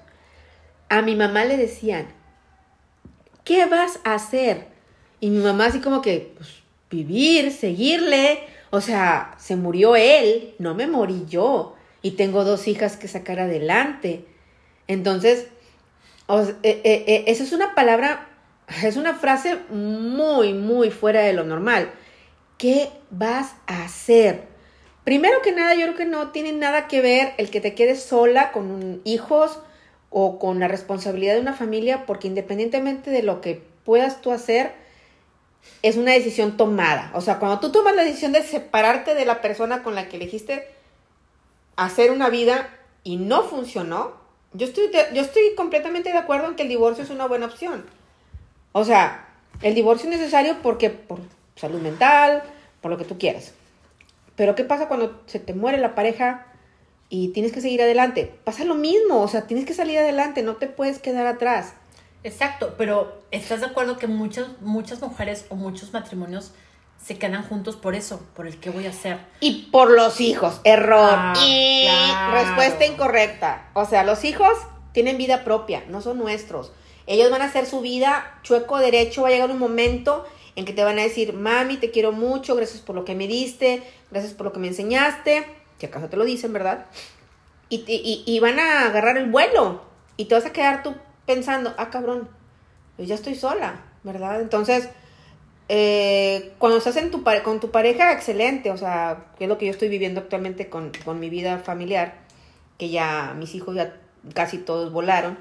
a 0.90 1.04
mi 1.04 1.16
mamá 1.16 1.46
le 1.46 1.56
decían, 1.56 2.08
¿qué 3.44 3.68
vas 3.68 4.00
a 4.04 4.16
hacer? 4.16 4.68
Y 5.20 5.30
mi 5.30 5.44
mamá 5.44 5.68
así 5.68 5.80
como 5.80 6.02
que, 6.02 6.34
pues, 6.36 6.64
vivir, 6.90 7.52
seguirle. 7.52 8.40
O 8.72 8.82
sea, 8.82 9.36
se 9.38 9.56
murió 9.56 9.96
él, 9.96 10.56
no 10.58 10.74
me 10.74 10.88
morí 10.88 11.26
yo. 11.28 11.76
Y 12.02 12.12
tengo 12.12 12.44
dos 12.44 12.68
hijas 12.68 12.98
que 12.98 13.08
sacar 13.08 13.40
adelante. 13.40 14.26
Entonces, 14.88 15.48
o 16.26 16.42
eh, 16.42 16.56
eh, 16.64 17.04
eh, 17.08 17.24
esa 17.28 17.44
es 17.44 17.54
una 17.54 17.76
palabra, 17.76 18.30
es 18.84 18.98
una 18.98 19.14
frase 19.14 19.58
muy, 19.70 20.54
muy 20.54 20.90
fuera 20.90 21.22
de 21.22 21.34
lo 21.34 21.44
normal. 21.44 21.92
¿Qué 22.58 22.90
vas 23.12 23.56
a 23.68 23.84
hacer? 23.84 24.53
Primero 25.04 25.42
que 25.42 25.52
nada, 25.52 25.76
yo 25.76 25.82
creo 25.86 25.96
que 25.96 26.06
no 26.06 26.32
tiene 26.32 26.54
nada 26.54 26.88
que 26.88 27.02
ver 27.02 27.34
el 27.38 27.50
que 27.50 27.60
te 27.62 27.76
quedes 27.76 28.02
sola 28.04 28.52
con 28.52 28.72
un- 28.72 29.02
hijos 29.04 29.60
o 30.10 30.40
con 30.40 30.60
la 30.60 30.68
responsabilidad 30.68 31.34
de 31.34 31.42
una 31.42 31.54
familia, 31.54 32.06
porque 32.06 32.28
independientemente 32.28 33.10
de 33.12 33.24
lo 33.24 33.42
que 33.42 33.62
puedas 33.84 34.22
tú 34.22 34.32
hacer, 34.32 34.72
es 35.82 35.98
una 35.98 36.12
decisión 36.14 36.56
tomada. 36.56 37.12
O 37.16 37.22
sea, 37.22 37.40
cuando 37.40 37.60
tú 37.60 37.72
tomas 37.72 37.96
la 37.96 38.04
decisión 38.04 38.32
de 38.32 38.44
separarte 38.44 39.16
de 39.16 39.26
la 39.26 39.42
persona 39.42 39.84
con 39.84 39.96
la 39.96 40.08
que 40.08 40.18
elegiste 40.18 40.68
hacer 41.76 42.12
una 42.12 42.30
vida 42.30 42.70
y 43.04 43.18
no 43.18 43.44
funcionó, 43.44 44.14
yo 44.54 44.68
estoy, 44.68 44.92
yo 45.14 45.22
estoy 45.22 45.56
completamente 45.58 46.12
de 46.12 46.18
acuerdo 46.18 46.48
en 46.48 46.56
que 46.56 46.64
el 46.64 46.70
divorcio 46.70 47.04
es 47.04 47.10
una 47.10 47.28
buena 47.28 47.48
opción. 47.48 47.86
O 48.72 48.86
sea, 48.86 49.28
el 49.62 49.74
divorcio 49.74 50.10
es 50.10 50.18
necesario 50.18 50.58
porque 50.62 50.90
por 50.90 51.20
salud 51.56 51.82
mental, 51.82 52.44
por 52.82 52.92
lo 52.92 52.98
que 52.98 53.06
tú 53.06 53.18
quieras. 53.18 53.54
Pero 54.36 54.56
¿qué 54.56 54.64
pasa 54.64 54.88
cuando 54.88 55.22
se 55.26 55.40
te 55.40 55.54
muere 55.54 55.78
la 55.78 55.96
pareja 55.96 56.48
y 57.10 57.30
tienes 57.30 57.52
que 57.52 57.62
seguir 57.62 57.82
adelante? 57.82 58.34
Pasa 58.44 58.66
lo 58.66 58.76
mismo, 58.76 59.22
o 59.22 59.28
sea, 59.28 59.48
tienes 59.48 59.66
que 59.66 59.74
salir 59.74 60.00
adelante, 60.00 60.44
no 60.44 60.56
te 60.56 60.68
puedes 60.68 61.00
quedar 61.00 61.28
atrás. 61.28 61.74
Exacto, 62.24 62.76
pero 62.78 63.22
¿estás 63.32 63.60
de 63.60 63.68
acuerdo 63.68 63.98
que 63.98 64.08
muchas, 64.08 64.48
muchas 64.62 65.02
mujeres 65.02 65.46
o 65.50 65.56
muchos 65.56 65.92
matrimonios 65.92 66.52
se 67.04 67.18
quedan 67.18 67.44
juntos 67.44 67.76
por 67.76 67.96
eso, 67.96 68.26
por 68.34 68.48
el 68.48 68.60
qué 68.60 68.70
voy 68.70 68.88
a 68.88 68.92
hacer? 68.92 69.20
Y 69.42 69.70
por 69.72 69.92
los 69.92 70.22
hijos, 70.22 70.62
error. 70.64 71.14
Ah, 71.14 71.34
y 71.46 71.84
claro. 71.84 72.34
respuesta 72.34 72.86
incorrecta. 72.86 73.70
O 73.74 73.86
sea, 73.86 74.04
los 74.06 74.24
hijos 74.24 74.58
tienen 74.94 75.18
vida 75.18 75.44
propia, 75.44 75.84
no 75.90 76.02
son 76.02 76.18
nuestros. 76.18 76.72
Ellos 77.06 77.30
van 77.30 77.42
a 77.42 77.46
hacer 77.46 77.66
su 77.66 77.82
vida 77.82 78.40
chueco 78.44 78.78
derecho, 78.78 79.24
va 79.24 79.28
a 79.28 79.32
llegar 79.32 79.52
un 79.52 79.60
momento 79.60 80.26
en 80.56 80.66
que 80.66 80.74
te 80.74 80.84
van 80.84 81.00
a 81.00 81.04
decir, 81.04 81.34
mami, 81.34 81.78
te 81.78 81.92
quiero 81.92 82.12
mucho, 82.12 82.56
gracias 82.56 82.82
por 82.82 82.96
lo 82.96 83.06
que 83.06 83.16
me 83.16 83.28
diste, 83.28 83.84
gracias 84.12 84.34
por 84.34 84.46
lo 84.46 84.54
que 84.54 84.60
me 84.60 84.68
enseñaste, 84.68 85.46
si 85.80 85.86
acaso 85.86 86.10
te 86.10 86.18
lo 86.18 86.26
dicen, 86.26 86.54
¿verdad? 86.54 86.86
Y, 87.70 87.84
y- 87.88 88.24
y- 88.26 88.40
van 88.40 88.60
a 88.60 88.86
agarrar 88.86 89.18
el 89.18 89.32
vuelo 89.32 89.82
y 90.16 90.26
te 90.26 90.36
vas 90.36 90.46
a 90.46 90.54
quedar 90.54 90.84
tú 90.84 90.94
pensando, 91.26 91.74
ah, 91.78 91.90
cabrón, 91.90 92.30
yo 92.98 93.06
ya 93.06 93.16
estoy 93.16 93.34
sola, 93.36 93.82
¿verdad? 94.04 94.42
Entonces, 94.42 94.90
eh, 95.70 96.54
cuando 96.60 96.78
estás 96.78 96.98
en 96.98 97.10
tu 97.10 97.24
con 97.44 97.60
tu 97.60 97.72
pareja, 97.72 98.12
excelente, 98.12 98.70
o 98.70 98.78
sea, 98.78 99.26
que 99.38 99.46
es 99.46 99.48
lo 99.50 99.58
que 99.58 99.66
yo 99.66 99.72
estoy 99.72 99.90
viviendo 99.90 100.20
actualmente 100.20 100.70
con, 100.70 100.92
con 101.04 101.20
mi 101.20 101.30
vida 101.30 101.58
familiar, 101.60 102.16
que 102.78 102.90
ya 102.90 103.34
mis 103.36 103.56
hijos 103.56 103.76
ya 103.76 103.96
casi 104.36 104.60
todos 104.60 104.92
volaron. 104.92 105.38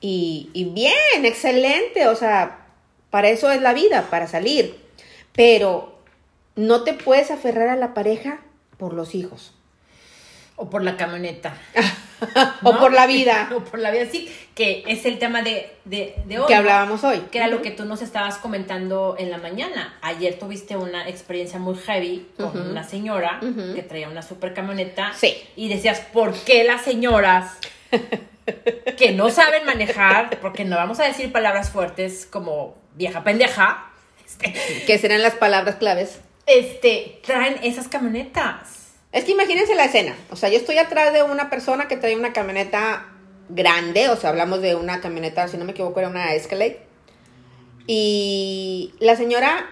Y 0.00 0.70
bien, 0.74 1.24
excelente, 1.24 2.06
o 2.06 2.14
sea, 2.14 2.67
para 3.10 3.28
eso 3.28 3.50
es 3.50 3.60
la 3.60 3.72
vida, 3.72 4.08
para 4.10 4.26
salir. 4.26 4.78
Pero 5.32 5.98
no 6.56 6.82
te 6.82 6.94
puedes 6.94 7.30
aferrar 7.30 7.68
a 7.68 7.76
la 7.76 7.94
pareja 7.94 8.40
por 8.76 8.92
los 8.92 9.14
hijos. 9.14 9.54
O 10.56 10.68
por 10.68 10.82
la 10.82 10.96
camioneta. 10.96 11.56
O 12.64 12.72
¿no? 12.72 12.80
por 12.80 12.92
la 12.92 13.06
vida 13.06 13.48
o 13.56 13.60
por 13.60 13.78
la 13.78 13.92
vida, 13.92 14.06
sí, 14.10 14.28
que 14.56 14.82
es 14.88 15.06
el 15.06 15.20
tema 15.20 15.42
de, 15.42 15.70
de, 15.84 16.16
de 16.26 16.40
hoy. 16.40 16.46
que 16.48 16.54
hablábamos 16.56 17.04
hoy. 17.04 17.20
Que 17.30 17.38
era 17.38 17.46
lo 17.46 17.62
que 17.62 17.70
tú 17.70 17.84
nos 17.84 18.02
estabas 18.02 18.38
comentando 18.38 19.14
en 19.20 19.30
la 19.30 19.38
mañana. 19.38 19.96
Ayer 20.02 20.36
tuviste 20.36 20.76
una 20.76 21.08
experiencia 21.08 21.60
muy 21.60 21.76
heavy 21.76 22.26
con 22.36 22.60
una 22.70 22.82
señora 22.82 23.38
que 23.40 23.82
traía 23.82 24.08
una 24.08 24.22
super 24.22 24.52
camioneta. 24.52 25.12
Sí. 25.14 25.36
Y 25.54 25.68
decías, 25.68 26.00
¿por 26.12 26.32
qué 26.34 26.64
las 26.64 26.82
señoras 26.82 27.56
que 28.96 29.12
no 29.12 29.30
saben 29.30 29.64
manejar, 29.64 30.38
porque 30.40 30.64
no 30.64 30.76
vamos 30.76 30.98
a 31.00 31.04
decir 31.04 31.30
palabras 31.30 31.70
fuertes 31.70 32.26
como 32.26 32.74
vieja 32.98 33.24
pendeja, 33.24 33.86
este, 34.26 34.52
Que 34.86 34.98
serán 34.98 35.22
las 35.22 35.34
palabras 35.36 35.76
claves. 35.76 36.18
este, 36.46 37.20
traen 37.24 37.56
esas 37.62 37.88
camionetas. 37.88 38.92
Es 39.12 39.24
que 39.24 39.32
imagínense 39.32 39.74
la 39.74 39.86
escena. 39.86 40.14
O 40.30 40.36
sea, 40.36 40.50
yo 40.50 40.58
estoy 40.58 40.76
atrás 40.76 41.14
de 41.14 41.22
una 41.22 41.48
persona 41.48 41.88
que 41.88 41.96
trae 41.96 42.14
una 42.14 42.34
camioneta 42.34 43.06
grande. 43.48 44.10
O 44.10 44.16
sea, 44.16 44.30
hablamos 44.30 44.60
de 44.60 44.74
una 44.74 45.00
camioneta, 45.00 45.48
si 45.48 45.56
no 45.56 45.64
me 45.64 45.72
equivoco, 45.72 45.98
era 46.00 46.10
una 46.10 46.34
Escalade. 46.34 46.80
Y 47.86 48.94
la 48.98 49.16
señora 49.16 49.66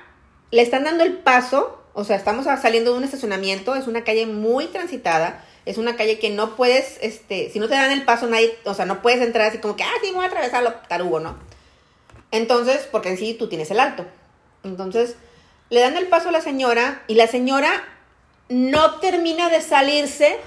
le 0.51 0.63
están 0.63 0.85
dando 0.85 1.05
el 1.05 1.19
paso. 1.19 1.83
O 1.93 2.05
sea, 2.05 2.17
estamos 2.17 2.47
saliendo 2.47 2.93
de 2.93 2.99
un 2.99 3.05
estacionamiento. 3.05 3.75
Es 3.75 3.87
una 3.87 4.05
calle 4.05 4.25
muy 4.27 4.67
transitada. 4.67 5.45
Es 5.67 5.77
una 5.79 5.97
calle 5.97 6.19
que 6.19 6.31
no 6.31 6.57
puedes, 6.57 6.99
este, 7.03 7.51
si 7.51 7.59
no 7.59 7.69
te 7.69 7.75
dan 7.75 7.91
el 7.91 8.05
paso, 8.05 8.27
nadie, 8.29 8.57
o 8.65 8.73
sea, 8.73 8.85
no 8.87 9.03
puedes 9.03 9.21
entrar 9.21 9.49
así 9.49 9.59
como 9.59 9.75
que, 9.75 9.83
ah, 9.83 9.91
sí, 10.01 10.13
voy 10.15 10.25
a 10.25 10.29
atravesar 10.29 10.63
lo 10.63 10.73
tarugo, 10.75 11.19
¿no? 11.19 11.37
Entonces, 12.37 12.89
porque 12.91 13.11
en 13.11 13.19
sí 13.19 13.35
tú 13.35 13.49
tienes 13.49 13.71
el 13.71 13.81
alto. 13.81 14.07
Entonces, 14.63 15.17
le 15.71 15.81
dan 15.81 15.97
el 15.97 16.07
paso 16.07 16.29
a 16.29 16.33
la 16.33 16.41
señora 16.41 17.03
y 17.07 17.15
la 17.15 17.27
señora 17.27 17.71
no 18.49 18.97
termina 19.01 19.49
de 19.49 19.61
salirse 19.61 20.39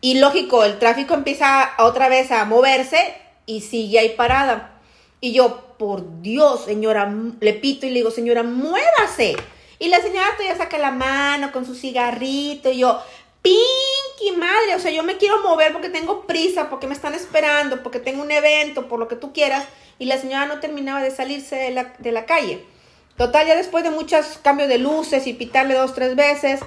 y 0.00 0.18
lógico, 0.18 0.64
el 0.64 0.78
tráfico 0.78 1.14
empieza 1.14 1.72
otra 1.78 2.08
vez 2.08 2.30
a 2.30 2.44
moverse 2.44 3.14
y 3.46 3.62
sigue 3.62 3.98
ahí 3.98 4.10
parada. 4.10 4.78
Y 5.20 5.32
yo, 5.32 5.74
por 5.78 6.22
Dios, 6.22 6.64
señora, 6.64 7.12
le 7.40 7.54
pito 7.54 7.86
y 7.86 7.90
le 7.90 7.96
digo, 7.96 8.10
señora, 8.10 8.42
muévase. 8.42 9.36
Y 9.78 9.88
la 9.88 10.00
señora 10.00 10.28
todavía 10.36 10.56
saca 10.56 10.78
la 10.78 10.90
mano 10.90 11.50
con 11.52 11.66
su 11.66 11.74
cigarrito 11.74 12.70
y 12.70 12.78
yo, 12.78 13.00
pinky 13.42 14.36
madre, 14.36 14.74
o 14.74 14.78
sea, 14.78 14.90
yo 14.90 15.02
me 15.02 15.16
quiero 15.16 15.42
mover 15.42 15.72
porque 15.72 15.88
tengo 15.88 16.26
prisa, 16.26 16.70
porque 16.70 16.86
me 16.86 16.94
están 16.94 17.14
esperando, 17.14 17.82
porque 17.82 17.98
tengo 17.98 18.22
un 18.22 18.30
evento, 18.30 18.88
por 18.88 18.98
lo 18.98 19.08
que 19.08 19.16
tú 19.16 19.32
quieras. 19.32 19.66
Y 19.98 20.06
la 20.06 20.18
señora 20.18 20.46
no 20.46 20.60
terminaba 20.60 21.02
de 21.02 21.10
salirse 21.10 21.56
de 21.56 21.70
la, 21.70 21.94
de 21.98 22.12
la 22.12 22.26
calle. 22.26 22.64
Total, 23.16 23.46
ya 23.46 23.56
después 23.56 23.82
de 23.82 23.90
muchos 23.90 24.38
cambios 24.42 24.68
de 24.68 24.78
luces 24.78 25.26
y 25.26 25.32
pitarle 25.32 25.74
dos, 25.74 25.94
tres 25.94 26.16
veces, 26.16 26.60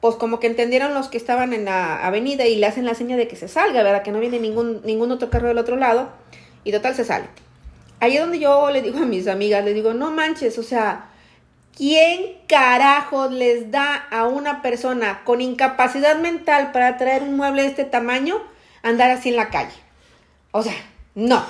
pues 0.00 0.16
como 0.16 0.38
que 0.38 0.46
entendieron 0.46 0.94
los 0.94 1.08
que 1.08 1.16
estaban 1.16 1.52
en 1.52 1.64
la 1.64 2.06
avenida 2.06 2.46
y 2.46 2.56
le 2.56 2.66
hacen 2.66 2.84
la 2.84 2.94
seña 2.94 3.16
de 3.16 3.26
que 3.26 3.36
se 3.36 3.48
salga, 3.48 3.82
¿verdad? 3.82 4.02
Que 4.02 4.12
no 4.12 4.20
viene 4.20 4.38
ningún, 4.38 4.80
ningún 4.84 5.10
otro 5.10 5.30
carro 5.30 5.48
del 5.48 5.58
otro 5.58 5.76
lado. 5.76 6.10
Y 6.64 6.72
total, 6.72 6.94
se 6.94 7.04
sale. 7.04 7.26
Ahí 8.02 8.16
es 8.16 8.20
donde 8.20 8.40
yo 8.40 8.68
le 8.70 8.82
digo 8.82 8.98
a 8.98 9.06
mis 9.06 9.28
amigas, 9.28 9.64
le 9.64 9.74
digo, 9.74 9.94
no 9.94 10.10
manches, 10.10 10.58
o 10.58 10.64
sea, 10.64 11.10
¿quién 11.76 12.36
carajos 12.48 13.30
les 13.30 13.70
da 13.70 13.94
a 13.94 14.26
una 14.26 14.60
persona 14.60 15.22
con 15.24 15.40
incapacidad 15.40 16.18
mental 16.18 16.72
para 16.72 16.96
traer 16.96 17.22
un 17.22 17.36
mueble 17.36 17.62
de 17.62 17.68
este 17.68 17.84
tamaño 17.84 18.42
andar 18.82 19.12
así 19.12 19.28
en 19.28 19.36
la 19.36 19.50
calle? 19.50 19.76
O 20.50 20.64
sea, 20.64 20.74
no, 21.14 21.44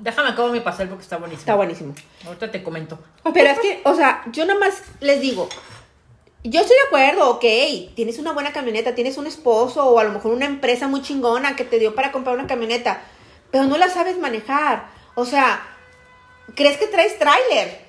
Déjame 0.00 0.30
acabo 0.30 0.48
mi 0.48 0.60
pastel 0.60 0.88
porque 0.88 1.02
está 1.02 1.16
buenísimo. 1.18 1.40
está 1.42 1.54
buenísimo. 1.54 1.94
Ahorita 2.26 2.50
te 2.50 2.62
comento. 2.62 2.98
Pero 3.32 3.50
es 3.50 3.58
que, 3.58 3.80
o 3.84 3.94
sea, 3.94 4.22
yo 4.32 4.46
nomás 4.46 4.82
les 5.00 5.20
digo, 5.20 5.48
yo 6.42 6.60
estoy 6.60 6.76
de 6.76 6.86
acuerdo, 6.86 7.30
ok, 7.30 7.44
tienes 7.94 8.18
una 8.18 8.32
buena 8.32 8.52
camioneta, 8.52 8.94
tienes 8.94 9.18
un 9.18 9.26
esposo 9.26 9.84
o 9.84 9.98
a 9.98 10.04
lo 10.04 10.12
mejor 10.12 10.32
una 10.32 10.46
empresa 10.46 10.88
muy 10.88 11.02
chingona 11.02 11.54
que 11.54 11.64
te 11.64 11.78
dio 11.78 11.94
para 11.94 12.12
comprar 12.12 12.34
una 12.34 12.46
camioneta, 12.46 13.02
pero 13.50 13.64
no 13.64 13.76
la 13.76 13.90
sabes 13.90 14.18
manejar. 14.18 14.86
O 15.14 15.26
sea, 15.26 15.62
¿crees 16.54 16.78
que 16.78 16.86
traes 16.86 17.18
tráiler? 17.18 17.84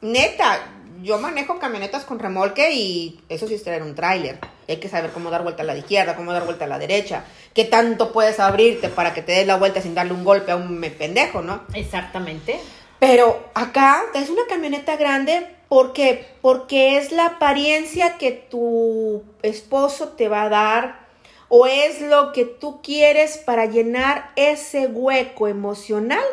Neta, 0.00 0.60
yo 1.02 1.18
manejo 1.18 1.58
camionetas 1.58 2.04
con 2.04 2.18
remolque 2.18 2.72
y 2.72 3.20
eso 3.28 3.46
sí 3.46 3.54
es 3.54 3.62
traer 3.62 3.82
un 3.82 3.94
tráiler. 3.94 4.38
Hay 4.68 4.76
que 4.76 4.88
saber 4.88 5.10
cómo 5.10 5.30
dar 5.30 5.42
vuelta 5.42 5.62
a 5.62 5.66
la 5.66 5.76
izquierda, 5.76 6.16
cómo 6.16 6.32
dar 6.32 6.44
vuelta 6.44 6.64
a 6.64 6.68
la 6.68 6.78
derecha, 6.78 7.24
qué 7.54 7.64
tanto 7.64 8.12
puedes 8.12 8.40
abrirte 8.40 8.88
para 8.88 9.12
que 9.12 9.22
te 9.22 9.32
des 9.32 9.46
la 9.46 9.56
vuelta 9.56 9.80
sin 9.80 9.94
darle 9.94 10.12
un 10.12 10.24
golpe 10.24 10.52
a 10.52 10.56
un 10.56 10.80
pendejo, 10.98 11.42
¿no? 11.42 11.62
Exactamente. 11.74 12.60
Pero 12.98 13.50
acá 13.54 14.02
es 14.14 14.30
una 14.30 14.42
camioneta 14.48 14.96
grande 14.96 15.46
porque 15.68 16.26
porque 16.40 16.98
es 16.98 17.12
la 17.12 17.26
apariencia 17.26 18.18
que 18.18 18.30
tu 18.30 19.24
esposo 19.42 20.10
te 20.10 20.28
va 20.28 20.44
a 20.44 20.48
dar 20.48 21.02
o 21.48 21.66
es 21.66 22.00
lo 22.00 22.32
que 22.32 22.44
tú 22.44 22.80
quieres 22.82 23.38
para 23.38 23.66
llenar 23.66 24.30
ese 24.36 24.86
hueco 24.86 25.48
emocional 25.48 26.24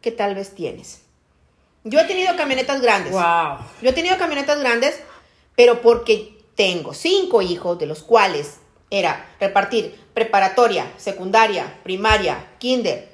que 0.00 0.10
tal 0.10 0.34
vez 0.34 0.54
tienes. 0.54 1.02
Yo 1.84 2.00
he 2.00 2.04
tenido 2.04 2.34
camionetas 2.36 2.80
grandes. 2.80 3.12
Wow. 3.12 3.58
Yo 3.80 3.90
he 3.90 3.92
tenido 3.92 4.18
camionetas 4.18 4.58
grandes, 4.58 5.00
pero 5.54 5.82
porque 5.82 6.35
tengo 6.56 6.94
cinco 6.94 7.42
hijos, 7.42 7.78
de 7.78 7.86
los 7.86 8.02
cuales 8.02 8.56
era 8.90 9.26
repartir 9.38 9.94
preparatoria, 10.14 10.90
secundaria, 10.96 11.78
primaria, 11.82 12.52
kinder, 12.58 13.12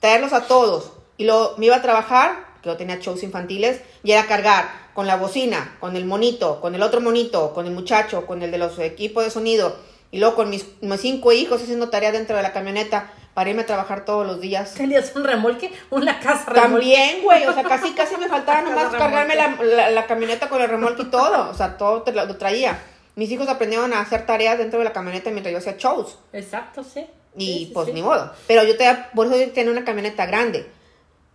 traerlos 0.00 0.32
a 0.32 0.46
todos. 0.46 0.92
Y 1.16 1.24
luego 1.24 1.54
me 1.58 1.66
iba 1.66 1.76
a 1.76 1.82
trabajar, 1.82 2.46
que 2.62 2.70
yo 2.70 2.76
tenía 2.76 2.98
shows 3.00 3.22
infantiles, 3.22 3.80
y 4.02 4.12
era 4.12 4.26
cargar 4.26 4.90
con 4.94 5.06
la 5.06 5.16
bocina, 5.16 5.76
con 5.80 5.96
el 5.96 6.04
monito, 6.04 6.60
con 6.60 6.74
el 6.74 6.82
otro 6.82 7.00
monito, 7.00 7.52
con 7.52 7.66
el 7.66 7.72
muchacho, 7.72 8.26
con 8.26 8.42
el 8.42 8.50
de 8.50 8.58
los 8.58 8.78
equipos 8.78 9.24
de 9.24 9.30
sonido, 9.30 9.76
y 10.12 10.18
luego 10.18 10.36
con 10.36 10.48
mis, 10.48 10.66
mis 10.80 11.00
cinco 11.00 11.32
hijos 11.32 11.60
haciendo 11.60 11.90
tarea 11.90 12.12
dentro 12.12 12.36
de 12.36 12.42
la 12.42 12.52
camioneta 12.52 13.12
para 13.34 13.50
irme 13.50 13.62
a 13.62 13.66
trabajar 13.66 14.04
todos 14.04 14.26
los 14.26 14.40
días. 14.40 14.74
¿Tenías 14.74 15.14
un 15.16 15.24
remolque? 15.24 15.72
Una 15.90 16.20
casa 16.20 16.44
remolque. 16.46 16.60
También, 16.70 17.22
güey, 17.22 17.44
o 17.46 17.52
sea, 17.52 17.64
casi 17.64 17.92
casi 17.92 18.16
me 18.16 18.28
faltaba 18.28 18.62
nomás 18.68 18.92
cargarme 18.92 19.34
la, 19.34 19.56
la- 19.62 19.90
la 19.90 20.06
camioneta 20.06 20.48
con 20.48 20.62
el 20.62 20.68
remolque 20.68 21.02
y 21.02 21.06
todo, 21.06 21.50
o 21.50 21.54
sea, 21.54 21.76
todo 21.76 22.02
te 22.02 22.12
lo, 22.12 22.24
lo 22.26 22.36
traía. 22.36 22.78
Mis 23.16 23.30
hijos 23.30 23.48
aprendieron 23.48 23.92
a 23.92 24.00
hacer 24.00 24.26
tareas 24.26 24.58
dentro 24.58 24.78
de 24.78 24.84
la 24.86 24.92
camioneta 24.92 25.30
mientras 25.30 25.52
yo 25.52 25.58
hacía 25.58 25.76
shows 25.78 26.18
Exacto, 26.32 26.82
sí. 26.82 27.06
y 27.36 27.46
Sí, 27.46 27.58
sí, 27.66 27.70
pues 27.74 27.86
sí. 27.86 27.92
ni 27.92 28.02
modo. 28.02 28.32
Pero 28.48 28.64
yo 28.64 28.76
te, 28.76 28.86
por 29.14 29.26
eso 29.26 29.36
yo 29.36 29.50
tenía 29.52 29.70
una 29.72 29.84
camioneta 29.84 30.26
grande, 30.26 30.66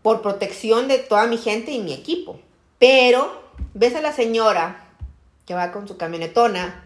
por 0.02 0.22
protección 0.22 0.88
de 0.88 0.98
toda 1.00 1.26
mi 1.28 1.38
gente 1.38 1.72
y 1.72 1.80
mi 1.80 1.94
equipo. 1.94 2.40
Pero 2.80 3.44
ves 3.74 3.96
a 3.96 4.02
la 4.02 4.12
señora 4.14 4.86
que 5.46 5.54
va 5.54 5.72
con 5.72 5.88
su 5.88 5.98
camionetona, 5.98 6.84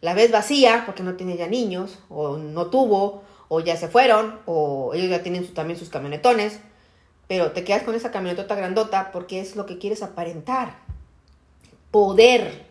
la 0.00 0.14
ves 0.14 0.30
vacía 0.30 0.82
porque 0.86 1.02
no 1.02 1.14
tiene 1.14 1.36
ya 1.36 1.46
niños, 1.46 1.98
o 2.08 2.36
no 2.36 2.66
tuvo, 2.66 3.22
o 3.54 3.60
ya 3.60 3.76
se 3.76 3.86
fueron, 3.86 4.40
o 4.46 4.92
ellos 4.94 5.10
ya 5.10 5.22
tienen 5.22 5.44
su- 5.46 5.52
también 5.52 5.78
sus 5.78 5.90
camionetones, 5.90 6.58
pero 7.28 7.52
te 7.52 7.64
quedas 7.64 7.82
con 7.82 7.94
esa 7.94 8.10
camionetota 8.10 8.54
grandota 8.54 9.10
porque 9.12 9.40
es 9.42 9.56
lo 9.56 9.66
que 9.66 9.76
quieres 9.76 10.02
aparentar. 10.02 10.76
Poder. 11.90 12.64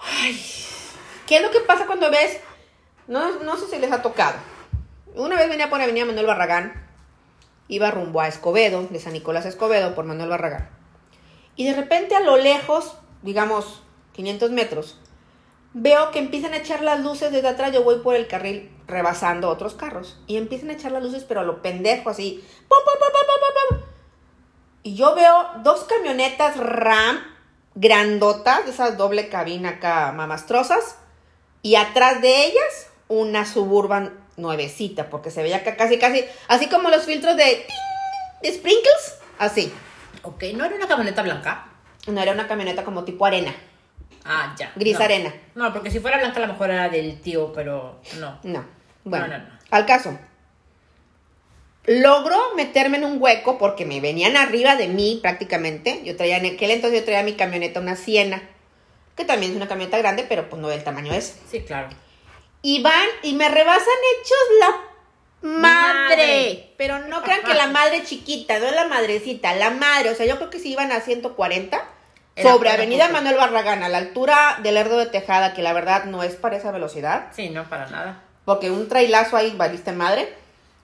Ay, 0.00 0.40
¿Qué 1.28 1.36
es 1.36 1.42
lo 1.42 1.52
que 1.52 1.60
pasa 1.60 1.86
cuando 1.86 2.10
ves? 2.10 2.40
No, 3.06 3.38
no 3.44 3.56
sé 3.56 3.66
si 3.68 3.78
les 3.78 3.92
ha 3.92 4.02
tocado. 4.02 4.36
Una 5.14 5.36
vez 5.36 5.48
venía 5.48 5.70
por 5.70 5.80
Avenida 5.80 6.04
Manuel 6.04 6.26
Barragán, 6.26 6.72
iba 7.68 7.92
rumbo 7.92 8.20
a 8.20 8.26
Escobedo, 8.26 8.82
de 8.90 8.98
San 8.98 9.12
Nicolás 9.12 9.46
Escobedo, 9.46 9.94
por 9.94 10.04
Manuel 10.06 10.28
Barragán. 10.30 10.68
Y 11.54 11.66
de 11.66 11.74
repente 11.74 12.16
a 12.16 12.20
lo 12.20 12.36
lejos, 12.36 12.96
digamos 13.22 13.80
500 14.12 14.50
metros, 14.50 14.98
veo 15.78 16.10
que 16.10 16.18
empiezan 16.18 16.54
a 16.54 16.56
echar 16.56 16.82
las 16.82 17.00
luces 17.00 17.30
desde 17.30 17.48
atrás. 17.48 17.70
Yo 17.70 17.84
voy 17.84 17.98
por 17.98 18.14
el 18.14 18.26
carril 18.26 18.70
rebasando 18.86 19.50
otros 19.50 19.74
carros. 19.74 20.18
Y 20.26 20.38
empiezan 20.38 20.70
a 20.70 20.72
echar 20.72 20.90
las 20.90 21.02
luces, 21.02 21.24
pero 21.24 21.40
a 21.40 21.44
lo 21.44 21.60
pendejo, 21.60 22.08
así. 22.08 22.42
Y 24.82 24.96
yo 24.96 25.14
veo 25.14 25.48
dos 25.62 25.84
camionetas 25.84 26.56
RAM 26.56 27.18
grandotas, 27.74 28.64
de 28.64 28.70
esas 28.70 28.96
doble 28.96 29.28
cabina 29.28 29.70
acá 29.70 30.12
mamastrosas. 30.12 30.96
Y 31.60 31.76
atrás 31.76 32.22
de 32.22 32.46
ellas, 32.46 32.88
una 33.08 33.44
suburban 33.44 34.18
nuevecita, 34.38 35.10
porque 35.10 35.30
se 35.30 35.42
veía 35.42 35.58
acá 35.58 35.76
casi, 35.76 35.98
casi, 35.98 36.24
así 36.48 36.68
como 36.68 36.88
los 36.88 37.04
filtros 37.04 37.36
de, 37.36 37.66
de 38.42 38.52
sprinkles, 38.52 39.18
así. 39.38 39.72
Ok, 40.22 40.44
¿no 40.54 40.64
era 40.64 40.76
una 40.76 40.88
camioneta 40.88 41.22
blanca? 41.22 41.68
No 42.06 42.20
era 42.20 42.32
una 42.32 42.46
camioneta 42.46 42.84
como 42.84 43.04
tipo 43.04 43.26
arena, 43.26 43.54
Ah, 44.24 44.54
ya. 44.58 44.72
gris 44.76 44.98
No. 44.98 45.04
arena. 45.04 45.34
No, 45.54 45.72
porque 45.72 45.90
si 45.90 46.00
fuera 46.00 46.18
blanca 46.18 46.38
a 46.38 46.46
lo 46.46 46.52
mejor 46.52 46.70
era 46.70 46.88
del 46.88 47.20
tío, 47.20 47.52
pero 47.52 48.00
no. 48.18 48.38
No. 48.42 48.64
Bueno, 49.04 49.28
No, 49.28 49.38
no, 49.38 49.44
no. 49.44 49.50
al 49.70 49.86
caso. 49.86 50.18
Logro 51.86 52.36
meterme 52.56 52.96
en 52.96 53.04
un 53.04 53.22
hueco 53.22 53.58
porque 53.58 53.84
me 53.84 54.00
venían 54.00 54.36
arriba 54.36 54.74
de 54.74 54.88
mí 54.88 55.20
prácticamente. 55.22 56.02
Yo 56.04 56.16
traía 56.16 56.38
en 56.38 56.46
aquel 56.54 56.72
entonces 56.72 56.98
yo 57.00 57.04
traía 57.04 57.22
mi 57.22 57.34
camioneta 57.34 57.78
una 57.78 57.94
Siena, 57.94 58.42
que 59.16 59.24
también 59.24 59.52
es 59.52 59.56
una 59.56 59.68
camioneta 59.68 59.96
grande, 59.98 60.26
pero 60.28 60.48
pues 60.48 60.60
no 60.60 60.66
del 60.68 60.82
tamaño 60.82 61.12
ese. 61.14 61.34
Sí, 61.48 61.60
claro. 61.60 61.88
Y 62.62 62.82
van 62.82 63.06
y 63.22 63.34
me 63.34 63.48
rebasan 63.48 63.86
hechos 64.16 64.38
la 64.60 65.48
madre. 65.48 66.16
Madre. 66.16 66.74
Pero 66.76 66.98
no 67.06 67.22
crean 67.22 67.42
que 67.44 67.54
la 67.54 67.68
madre 67.68 68.02
chiquita, 68.02 68.58
no 68.58 68.66
es 68.66 68.74
la 68.74 68.88
madrecita, 68.88 69.54
la 69.54 69.70
madre. 69.70 70.10
O 70.10 70.14
sea, 70.16 70.26
yo 70.26 70.38
creo 70.38 70.50
que 70.50 70.58
si 70.58 70.72
iban 70.72 70.90
a 70.90 71.00
140 71.00 71.88
Era 72.36 72.52
sobre 72.52 72.70
Avenida. 72.70 73.08
Manuel 73.08 73.36
Barragán, 73.36 73.82
a 73.82 73.88
la 73.88 73.98
altura 73.98 74.58
del 74.62 74.74
Lerdo 74.74 74.98
de 74.98 75.06
Tejada, 75.06 75.54
que 75.54 75.62
la 75.62 75.72
verdad 75.72 76.04
no 76.04 76.22
es 76.22 76.34
para 76.36 76.56
esa 76.56 76.70
velocidad 76.70 77.28
Sí, 77.34 77.48
no, 77.50 77.64
para 77.68 77.88
nada. 77.88 78.22
porque 78.44 78.70
un 78.70 78.88
trailazo 78.88 79.36
ahí 79.36 79.54
valiste 79.56 79.92
madre. 79.92 80.32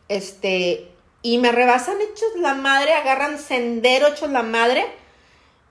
Este, 0.09 0.89
y 1.23 1.39
me 1.39 1.53
rebasan 1.53 2.01
hechos 2.01 2.29
la 2.39 2.55
madre, 2.55 2.95
agarran 2.95 3.39
sendero 3.39 4.09
hechos 4.09 4.31
la 4.31 4.43
madre. 4.43 4.85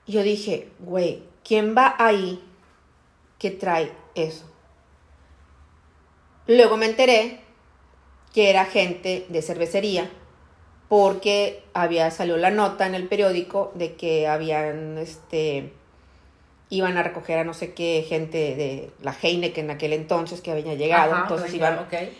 Y 0.06 0.12
yo 0.12 0.22
dije, 0.22 0.68
güey, 0.78 1.22
¿quién 1.44 1.76
va 1.76 1.94
ahí 1.98 2.42
que 3.38 3.50
trae 3.50 3.92
eso? 4.14 4.48
Luego 6.46 6.76
me 6.76 6.86
enteré 6.86 7.40
que 8.32 8.50
era 8.50 8.64
gente 8.64 9.26
de 9.28 9.42
cervecería, 9.42 10.10
porque 10.92 11.62
había 11.72 12.10
salió 12.10 12.36
la 12.36 12.50
nota 12.50 12.86
en 12.86 12.94
el 12.94 13.08
periódico 13.08 13.72
de 13.74 13.94
que 13.94 14.28
habían, 14.28 14.98
este, 14.98 15.72
iban 16.68 16.98
a 16.98 17.02
recoger 17.02 17.38
a 17.38 17.44
no 17.44 17.54
sé 17.54 17.72
qué 17.72 18.04
gente 18.06 18.36
de 18.36 18.90
la 19.00 19.14
Heineken 19.14 19.64
en 19.64 19.70
aquel 19.70 19.94
entonces 19.94 20.42
que 20.42 20.50
había 20.50 20.74
llegado, 20.74 21.14
Ajá, 21.14 21.22
entonces 21.22 21.54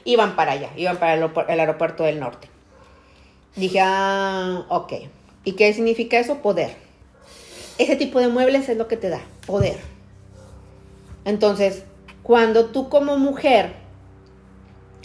iban, 0.04 0.36
para 0.36 0.52
allá, 0.52 0.70
iban 0.74 0.96
para 0.96 1.12
el, 1.12 1.30
el 1.48 1.60
aeropuerto 1.60 2.04
del 2.04 2.18
norte. 2.18 2.48
Dije, 3.56 3.78
ah, 3.82 4.64
ok. 4.70 4.94
¿Y 5.44 5.52
qué 5.52 5.74
significa 5.74 6.18
eso? 6.18 6.38
Poder. 6.38 6.74
Ese 7.76 7.96
tipo 7.96 8.20
de 8.20 8.28
muebles 8.28 8.70
es 8.70 8.78
lo 8.78 8.88
que 8.88 8.96
te 8.96 9.10
da, 9.10 9.20
poder. 9.46 9.76
Entonces, 11.26 11.84
cuando 12.22 12.70
tú 12.70 12.88
como 12.88 13.18
mujer 13.18 13.81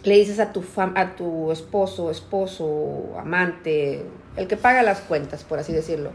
le 0.07 0.15
dices 0.15 0.39
a 0.39 0.53
tu, 0.53 0.61
fam- 0.61 0.93
a 0.95 1.15
tu 1.15 1.51
esposo, 1.51 2.09
esposo, 2.09 3.13
amante, 3.19 4.05
el 4.37 4.47
que 4.47 4.55
paga 4.55 4.81
las 4.81 5.01
cuentas, 5.01 5.43
por 5.43 5.59
así 5.59 5.73
decirlo, 5.73 6.11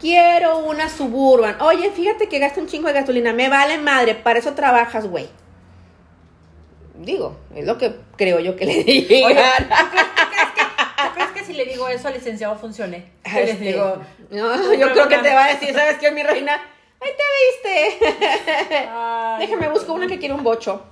quiero 0.00 0.58
una 0.58 0.88
suburban. 0.88 1.60
Oye, 1.60 1.90
fíjate 1.90 2.28
que 2.28 2.38
gasta 2.38 2.60
un 2.60 2.68
chingo 2.68 2.86
de 2.86 2.94
gasolina, 2.94 3.32
me 3.32 3.48
vale 3.48 3.78
madre, 3.78 4.14
para 4.14 4.38
eso 4.38 4.52
trabajas, 4.54 5.08
güey. 5.08 5.28
Digo, 6.94 7.36
es 7.54 7.64
lo 7.66 7.76
que 7.78 7.94
creo 8.16 8.40
yo 8.40 8.54
que 8.56 8.66
le 8.66 8.82
digan. 8.84 9.24
Oye, 9.32 9.42
¿tú 9.66 11.14
crees 11.14 11.30
que 11.30 11.44
si 11.44 11.52
le 11.54 11.64
digo 11.64 11.88
eso 11.88 12.08
al 12.08 12.14
licenciado 12.14 12.56
funcione? 12.56 13.10
Que 13.24 13.40
les 13.40 13.50
Este, 13.50 13.64
digo, 13.64 13.96
no, 14.30 14.74
yo 14.74 14.92
creo 14.92 15.08
que 15.08 15.18
te 15.18 15.34
va 15.34 15.44
a 15.46 15.48
decir, 15.54 15.72
¿sabes 15.74 15.96
qué, 15.98 16.10
mi 16.10 16.22
reina? 16.22 16.54
Ahí 17.00 17.10
te 17.16 17.70
viste. 17.70 18.06
Ay, 18.92 19.46
Déjame 19.46 19.68
busco 19.68 19.92
una 19.92 20.06
que 20.08 20.18
quiere 20.18 20.34
un 20.34 20.42
bocho. 20.42 20.82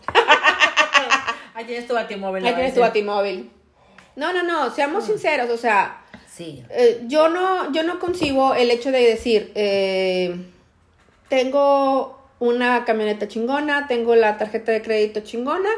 Ahí 1.57 1.65
tienes 1.65 1.89
tu 1.89 1.95
batimóvil. 1.95 2.45
Ahí 2.45 2.53
a 2.53 2.55
tienes 2.55 2.75
tu 2.75 2.81
veces. 2.81 2.91
batimóvil. 2.91 3.51
No, 4.15 4.33
no, 4.35 4.43
no, 4.43 4.71
seamos 4.75 5.05
sinceros, 5.07 5.49
o 5.51 5.57
sea, 5.57 6.03
Sí. 6.31 6.63
eh, 6.69 7.01
yo 7.07 7.29
no, 7.31 7.73
yo 7.73 7.83
no 7.83 7.99
concibo 7.99 8.55
el 8.55 8.71
hecho 8.71 8.93
de 8.93 9.01
decir, 9.01 9.53
eh, 9.55 10.37
tengo 11.31 12.19
una 12.39 12.85
camioneta 12.85 13.27
chingona, 13.27 13.87
tengo 13.89 14.15
la 14.17 14.37
tarjeta 14.37 14.71
de 14.73 14.83
crédito 14.83 15.21
chingona, 15.21 15.71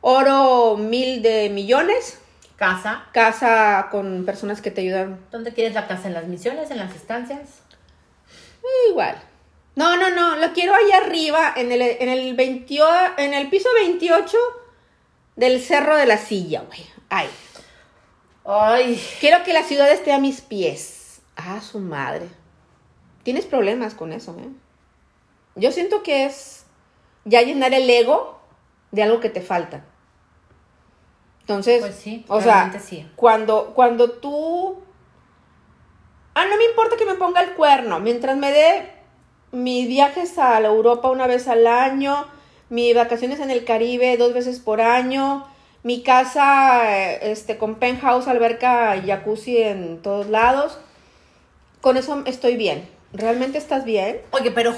oro 0.00 0.76
mil 0.76 1.22
de 1.22 1.48
millones, 1.50 2.18
Casa. 2.56 3.04
casa 3.12 3.88
con 3.90 4.24
personas 4.24 4.62
que 4.62 4.70
te 4.70 4.82
ayudan 4.82 5.18
¿Dónde 5.32 5.52
quieres 5.52 5.74
la 5.74 5.88
casa? 5.88 6.06
¿En 6.06 6.14
las 6.14 6.26
misiones? 6.28 6.70
¿En 6.70 6.78
las 6.78 6.94
estancias? 6.94 7.60
Igual. 8.90 9.16
No, 9.74 9.96
no, 9.96 10.10
no, 10.10 10.36
lo 10.36 10.52
quiero 10.52 10.74
allá 10.74 10.98
arriba, 10.98 11.52
en 11.56 11.72
el, 11.72 11.80
en 11.80 12.08
el 12.08 12.34
28, 12.34 13.14
en 13.18 13.32
el 13.34 13.48
piso 13.48 13.68
28 13.74 14.36
del 15.36 15.62
Cerro 15.62 15.96
de 15.96 16.06
la 16.06 16.18
Silla, 16.18 16.62
güey. 16.66 16.84
Ay, 17.08 17.28
Ay. 18.44 19.02
quiero 19.20 19.42
que 19.44 19.52
la 19.52 19.62
ciudad 19.62 19.90
esté 19.90 20.12
a 20.12 20.18
mis 20.18 20.40
pies. 20.42 21.22
Ah, 21.36 21.60
su 21.62 21.78
madre. 21.78 22.28
Tienes 23.22 23.46
problemas 23.46 23.94
con 23.94 24.12
eso, 24.12 24.36
¿eh? 24.38 24.48
Yo 25.54 25.72
siento 25.72 26.02
que 26.02 26.26
es 26.26 26.64
ya 27.24 27.40
llenar 27.42 27.72
el 27.72 27.88
ego 27.88 28.40
de 28.90 29.02
algo 29.04 29.20
que 29.20 29.30
te 29.30 29.40
falta. 29.40 29.84
Entonces, 31.40 31.80
Pues 31.80 31.94
sí, 31.96 32.24
o 32.28 32.40
sea, 32.40 32.78
sí. 32.80 33.10
cuando, 33.16 33.72
cuando 33.74 34.10
tú... 34.12 34.82
Ah, 36.34 36.46
no 36.46 36.56
me 36.56 36.64
importa 36.64 36.96
que 36.96 37.04
me 37.06 37.14
ponga 37.14 37.42
el 37.42 37.52
cuerno, 37.54 38.00
mientras 38.00 38.36
me 38.36 38.50
dé 38.52 39.01
mis 39.52 39.86
viajes 39.86 40.38
a 40.38 40.58
la 40.60 40.68
Europa 40.68 41.10
una 41.10 41.26
vez 41.26 41.46
al 41.46 41.66
año, 41.66 42.26
mis 42.70 42.94
vacaciones 42.94 43.38
en 43.40 43.50
el 43.50 43.64
Caribe 43.64 44.16
dos 44.16 44.32
veces 44.32 44.58
por 44.58 44.80
año, 44.80 45.46
mi 45.82 46.02
casa 46.02 46.98
eh, 46.98 47.30
este, 47.32 47.58
con 47.58 47.76
penthouse, 47.76 48.28
alberca 48.28 49.00
jacuzzi 49.04 49.58
en 49.58 50.00
todos 50.00 50.28
lados, 50.28 50.78
con 51.80 51.96
eso 51.96 52.22
estoy 52.26 52.56
bien. 52.56 52.88
¿Realmente 53.12 53.58
estás 53.58 53.84
bien? 53.84 54.22
Oye, 54.30 54.50
pero 54.52 54.74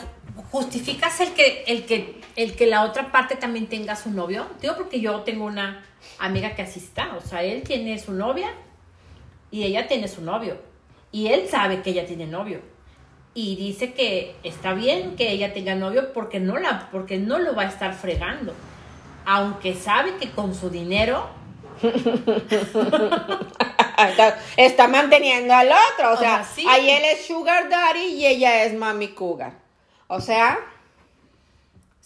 justificas 0.50 1.20
el 1.20 1.32
que, 1.34 1.64
el 1.68 1.86
que, 1.86 2.20
el 2.34 2.56
que 2.56 2.66
la 2.66 2.82
otra 2.82 3.12
parte 3.12 3.36
también 3.36 3.68
tenga 3.68 3.94
su 3.94 4.10
novio. 4.10 4.46
Digo 4.60 4.74
porque 4.76 5.00
yo 5.00 5.20
tengo 5.20 5.44
una 5.44 5.84
amiga 6.18 6.56
que 6.56 6.62
así 6.62 6.80
está. 6.80 7.14
O 7.16 7.20
sea, 7.20 7.44
él 7.44 7.62
tiene 7.62 7.96
su 8.00 8.12
novia 8.12 8.52
y 9.52 9.62
ella 9.62 9.86
tiene 9.86 10.08
su 10.08 10.22
novio. 10.22 10.58
Y 11.12 11.28
él 11.28 11.48
sabe 11.48 11.82
que 11.82 11.90
ella 11.90 12.06
tiene 12.06 12.26
novio. 12.26 12.60
Y 13.34 13.56
dice 13.56 13.92
que 13.92 14.36
está 14.44 14.74
bien 14.74 15.16
que 15.16 15.30
ella 15.30 15.52
tenga 15.52 15.74
novio 15.74 16.12
porque 16.12 16.38
no 16.38 16.56
la, 16.56 16.88
porque 16.92 17.18
no 17.18 17.38
lo 17.38 17.54
va 17.54 17.62
a 17.62 17.68
estar 17.68 17.94
fregando. 17.94 18.54
Aunque 19.26 19.74
sabe 19.74 20.16
que 20.16 20.30
con 20.30 20.54
su 20.54 20.70
dinero 20.70 21.28
está, 24.56 24.88
manteniendo 24.88 25.54
al 25.54 25.68
otro. 25.68 26.12
O 26.12 26.16
sea, 26.16 26.44
sí. 26.44 26.64
ahí 26.68 26.90
él 26.90 27.04
es 27.04 27.26
Sugar 27.26 27.68
Daddy 27.68 28.04
y 28.04 28.26
ella 28.26 28.64
es 28.64 28.74
Mami 28.74 29.08
Cougar. 29.08 29.52
O 30.06 30.20
sea, 30.20 30.58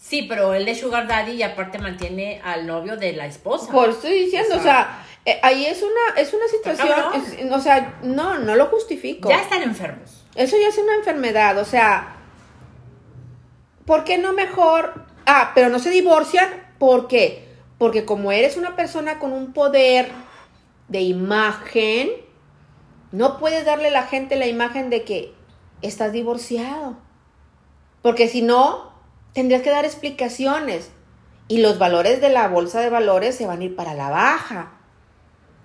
Sí, 0.01 0.23
pero 0.23 0.53
él 0.53 0.67
es 0.69 0.79
sugar 0.79 1.07
daddy 1.07 1.33
y 1.33 1.43
aparte 1.43 1.77
mantiene 1.77 2.41
al 2.43 2.65
novio 2.65 2.95
de 2.97 3.13
la 3.13 3.25
esposa. 3.25 3.71
por 3.71 3.89
eso 3.89 3.97
estoy 3.97 4.23
diciendo, 4.23 4.55
o 4.55 4.61
sea, 4.61 5.05
eh, 5.25 5.39
ahí 5.43 5.65
es 5.65 5.83
una, 5.83 6.19
es 6.19 6.33
una 6.33 6.47
situación, 6.47 6.89
es- 7.13 7.51
o 7.51 7.59
sea, 7.59 7.99
no, 8.01 8.39
no 8.39 8.55
lo 8.55 8.67
justifico. 8.67 9.29
Ya 9.29 9.41
están 9.41 9.61
enfermos. 9.61 10.18
Eso 10.39 10.55
ya 10.57 10.69
es 10.69 10.77
una 10.77 10.95
enfermedad, 10.95 11.57
o 11.57 11.65
sea, 11.65 12.15
¿por 13.85 14.05
qué 14.05 14.17
no 14.17 14.31
mejor? 14.31 15.03
Ah, 15.25 15.51
pero 15.53 15.67
no 15.67 15.79
se 15.79 15.89
divorcian, 15.89 16.47
¿por 16.77 17.09
qué? 17.09 17.49
Porque 17.77 18.05
como 18.05 18.31
eres 18.31 18.55
una 18.55 18.77
persona 18.77 19.19
con 19.19 19.33
un 19.33 19.51
poder 19.51 20.09
de 20.87 21.01
imagen, 21.01 22.11
no 23.11 23.37
puedes 23.37 23.65
darle 23.65 23.89
a 23.89 23.91
la 23.91 24.03
gente 24.03 24.37
la 24.37 24.47
imagen 24.47 24.89
de 24.89 25.03
que 25.03 25.33
estás 25.81 26.13
divorciado. 26.13 26.95
Porque 28.01 28.29
si 28.29 28.41
no, 28.41 28.93
tendrías 29.33 29.61
que 29.61 29.71
dar 29.71 29.83
explicaciones. 29.83 30.89
Y 31.49 31.57
los 31.57 31.79
valores 31.79 32.21
de 32.21 32.29
la 32.29 32.47
bolsa 32.47 32.79
de 32.79 32.89
valores 32.89 33.35
se 33.35 33.45
van 33.45 33.59
a 33.59 33.65
ir 33.65 33.75
para 33.75 33.93
la 33.93 34.09
baja. 34.09 34.71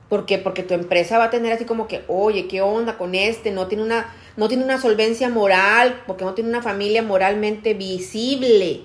¿Por 0.09 0.27
qué? 0.27 0.39
Porque 0.39 0.65
tu 0.65 0.75
empresa 0.75 1.19
va 1.19 1.25
a 1.27 1.31
tener 1.31 1.53
así 1.53 1.65
como 1.65 1.87
que, 1.87 2.03
oye, 2.09 2.49
¿qué 2.49 2.61
onda 2.61 2.99
con 2.99 3.15
este? 3.15 3.53
No 3.53 3.69
tiene 3.69 3.85
una, 3.85 4.13
no 4.37 4.49
tiene 4.49 4.65
una 4.65 4.81
solvencia 4.81 5.29
moral, 5.29 6.03
porque 6.07 6.25
no 6.25 6.35
tiene 6.35 6.51
una 6.51 6.63
familia 6.63 7.03
moralmente 7.03 7.75
visible. 7.75 8.85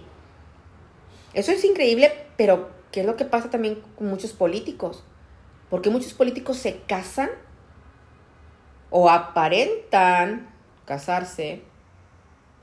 Eso 1.34 1.52
es 1.52 1.64
increíble, 1.64 2.12
pero 2.38 2.70
¿qué 2.92 3.02
es 3.02 3.06
lo 3.06 3.16
que 3.16 3.26
pasa 3.26 3.50
también 3.50 3.82
con 3.98 4.08
muchos 4.08 4.34
políticos? 4.34 5.04
Porque 5.70 5.90
muchos 5.90 6.14
políticos 6.14 6.58
se 6.58 6.82
casan 6.82 7.30
o 8.90 9.10
aparentan 9.10 10.50
casarse 10.86 11.62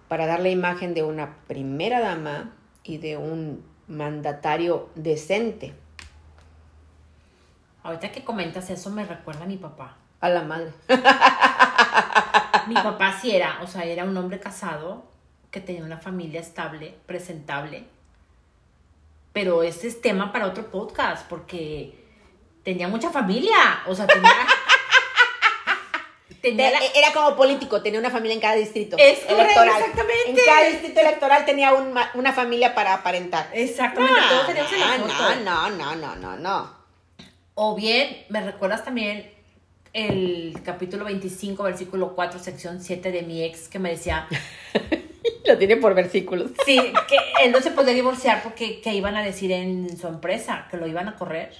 para 0.08 0.26
dar 0.26 0.40
la 0.40 0.48
imagen 0.48 0.94
de 0.94 1.02
una 1.02 1.36
primera 1.46 2.00
dama 2.00 2.52
y 2.82 2.98
de 2.98 3.16
un 3.16 3.64
mandatario 3.88 4.88
decente. 4.94 5.74
Ahorita 7.82 8.10
que 8.10 8.24
comentas 8.24 8.70
eso 8.70 8.90
me 8.90 9.04
recuerda 9.04 9.44
a 9.44 9.46
mi 9.46 9.56
papá. 9.56 9.96
A 10.20 10.28
la 10.28 10.42
madre. 10.42 10.72
Mi 12.66 12.74
papá 12.74 13.18
sí 13.20 13.34
era, 13.34 13.58
o 13.62 13.66
sea, 13.66 13.84
era 13.84 14.04
un 14.04 14.16
hombre 14.16 14.40
casado 14.40 15.04
que 15.50 15.60
tenía 15.60 15.84
una 15.84 15.98
familia 15.98 16.40
estable, 16.40 16.94
presentable. 17.06 17.84
Pero 19.32 19.62
ese 19.62 19.88
es 19.88 20.00
tema 20.00 20.32
para 20.32 20.46
otro 20.46 20.70
podcast 20.70 21.26
porque 21.28 21.94
tenía 22.64 22.88
mucha 22.88 23.10
familia, 23.10 23.82
o 23.86 23.94
sea, 23.94 24.06
tenía 24.06 24.30
tenía 26.42 26.70
la- 26.70 26.78
Era 26.94 27.12
como 27.12 27.36
político, 27.36 27.82
tenía 27.82 28.00
una 28.00 28.10
familia 28.10 28.34
en 28.34 28.40
cada 28.40 28.54
distrito 28.54 28.96
Es 28.98 29.20
correcto, 29.20 29.62
exactamente. 29.62 30.30
En 30.30 30.36
cada 30.44 30.62
distrito 30.68 31.00
electoral 31.00 31.44
tenía 31.44 31.72
un 31.74 31.94
una 32.14 32.32
familia 32.32 32.74
para 32.74 32.94
aparentar. 32.94 33.48
exactamente 33.52 34.20
todos 34.30 34.46
teníamos 34.46 35.08
no, 35.08 35.14
foto. 35.14 35.34
no, 35.44 35.70
no, 35.70 35.96
no, 35.96 36.16
no, 36.16 36.36
no. 36.36 36.76
O 37.54 37.74
bien, 37.74 38.24
me 38.28 38.42
recuerdas 38.42 38.84
también 38.84 39.32
el 39.96 40.60
capítulo 40.62 41.06
25, 41.06 41.62
versículo 41.62 42.14
4, 42.14 42.38
sección 42.38 42.82
7 42.82 43.10
de 43.12 43.22
mi 43.22 43.42
ex 43.42 43.68
que 43.68 43.78
me 43.78 43.90
decía, 43.90 44.28
Lo 45.46 45.56
tiene 45.56 45.76
por 45.76 45.94
versículos. 45.94 46.50
sí, 46.66 46.76
que 47.08 47.16
él 47.44 47.52
no 47.52 47.60
se 47.62 47.70
podía 47.70 47.94
divorciar 47.94 48.42
porque 48.42 48.80
que 48.82 48.94
iban 48.94 49.16
a 49.16 49.22
decir 49.22 49.50
en 49.52 49.96
su 49.96 50.06
empresa, 50.06 50.66
que 50.70 50.76
lo 50.76 50.86
iban 50.86 51.08
a 51.08 51.16
correr. 51.16 51.50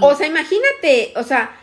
O 0.00 0.14
sea, 0.16 0.26
imagínate, 0.26 1.12
o 1.14 1.22
sea, 1.22 1.54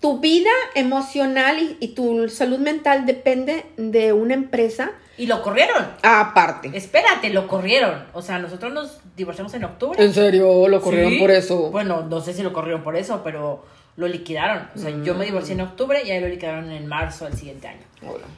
tu 0.00 0.18
vida 0.18 0.50
emocional 0.74 1.60
y, 1.60 1.76
y 1.78 1.88
tu 1.88 2.28
salud 2.28 2.58
mental 2.58 3.06
depende 3.06 3.66
de 3.76 4.12
una 4.12 4.34
empresa 4.34 4.92
Y 5.16 5.26
lo 5.26 5.42
corrieron. 5.42 5.86
aparte. 6.02 6.72
Espérate, 6.74 7.30
lo 7.30 7.46
corrieron. 7.46 8.06
O 8.14 8.22
sea, 8.22 8.40
nosotros 8.40 8.72
nos 8.72 8.98
divorciamos 9.14 9.54
en 9.54 9.64
octubre. 9.64 10.02
¿En 10.02 10.12
serio? 10.12 10.66
¿Lo 10.66 10.80
Sí. 10.82 11.68
Bueno, 11.70 12.02
no 12.02 12.20
sé 12.20 12.32
si 12.32 12.42
lo 12.42 12.52
corrieron 12.52 12.82
por 12.82 12.96
eso, 12.96 13.20
pero 13.22 13.62
lo 13.96 14.08
liquidaron. 14.08 14.68
O 14.74 14.78
sea, 14.78 14.90
yo 15.02 15.14
me 15.14 15.24
divorcié 15.24 15.54
en 15.54 15.60
octubre 15.60 16.02
y 16.04 16.10
ahí 16.10 16.20
lo 16.20 16.28
liquidaron 16.28 16.70
en 16.70 16.86
marzo 16.86 17.26
del 17.26 17.34
siguiente 17.34 17.68
año. 17.68 17.82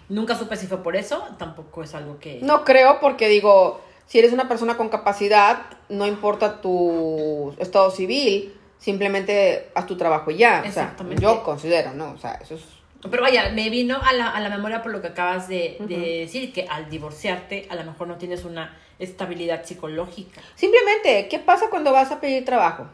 Nunca 0.09 0.37
supe 0.37 0.57
si 0.57 0.67
fue 0.67 0.83
por 0.83 0.97
eso, 0.97 1.25
tampoco 1.39 1.83
es 1.83 1.95
algo 1.95 2.19
que... 2.19 2.41
No 2.43 2.65
creo 2.65 2.99
porque 3.01 3.29
digo, 3.29 3.81
si 4.07 4.19
eres 4.19 4.33
una 4.33 4.49
persona 4.49 4.77
con 4.77 4.89
capacidad, 4.89 5.63
no 5.89 6.07
importa 6.07 6.61
tu 6.61 7.55
estado 7.59 7.91
civil, 7.91 8.55
simplemente 8.79 9.71
haz 9.75 9.87
tu 9.87 9.97
trabajo 9.97 10.31
y 10.31 10.39
ya. 10.39 10.59
O 10.59 10.63
sea, 10.63 10.69
Exactamente. 10.69 11.23
yo 11.23 11.43
considero, 11.45 11.95
¿no? 11.95 12.13
O 12.13 12.19
sea, 12.19 12.35
eso 12.35 12.57
es... 12.57 12.63
Pero 13.09 13.23
vaya, 13.23 13.51
me 13.51 13.69
vino 13.69 14.01
a 14.01 14.13
la, 14.13 14.29
a 14.31 14.41
la 14.41 14.49
memoria 14.49 14.81
por 14.83 14.93
lo 14.93 15.01
que 15.01 15.09
acabas 15.09 15.49
de, 15.49 15.77
decir, 15.89 16.53
que 16.53 16.67
al 16.69 16.89
divorciarte 16.89 17.67
a 17.69 17.75
lo 17.75 17.85
mejor 17.85 18.07
no 18.07 18.17
tienes 18.17 18.45
una 18.45 18.77
estabilidad 19.01 19.65
psicológica. 19.65 20.41
Simplemente, 20.55 21.27
¿qué 21.29 21.41
pasa 21.41 21.69
cuando 21.69 21.91
vas 21.91 22.13
a 22.13 22.21
pedir 22.21 22.45
trabajo? 22.45 22.87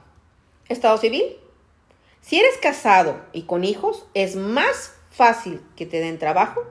Estado 0.68 0.97
civil. 0.97 1.25
Si 2.29 2.38
eres 2.38 2.59
casado 2.61 3.23
y 3.33 3.45
con 3.45 3.64
hijos, 3.64 4.05
es 4.12 4.37
más 4.37 4.93
fácil 5.11 5.62
que 5.77 5.87
te 5.87 5.99
den 5.99 6.19
trabajo 6.19 6.62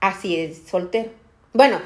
así 0.00 0.34
es 0.34 0.66
soltero. 0.66 1.10
Bueno, 1.52 1.78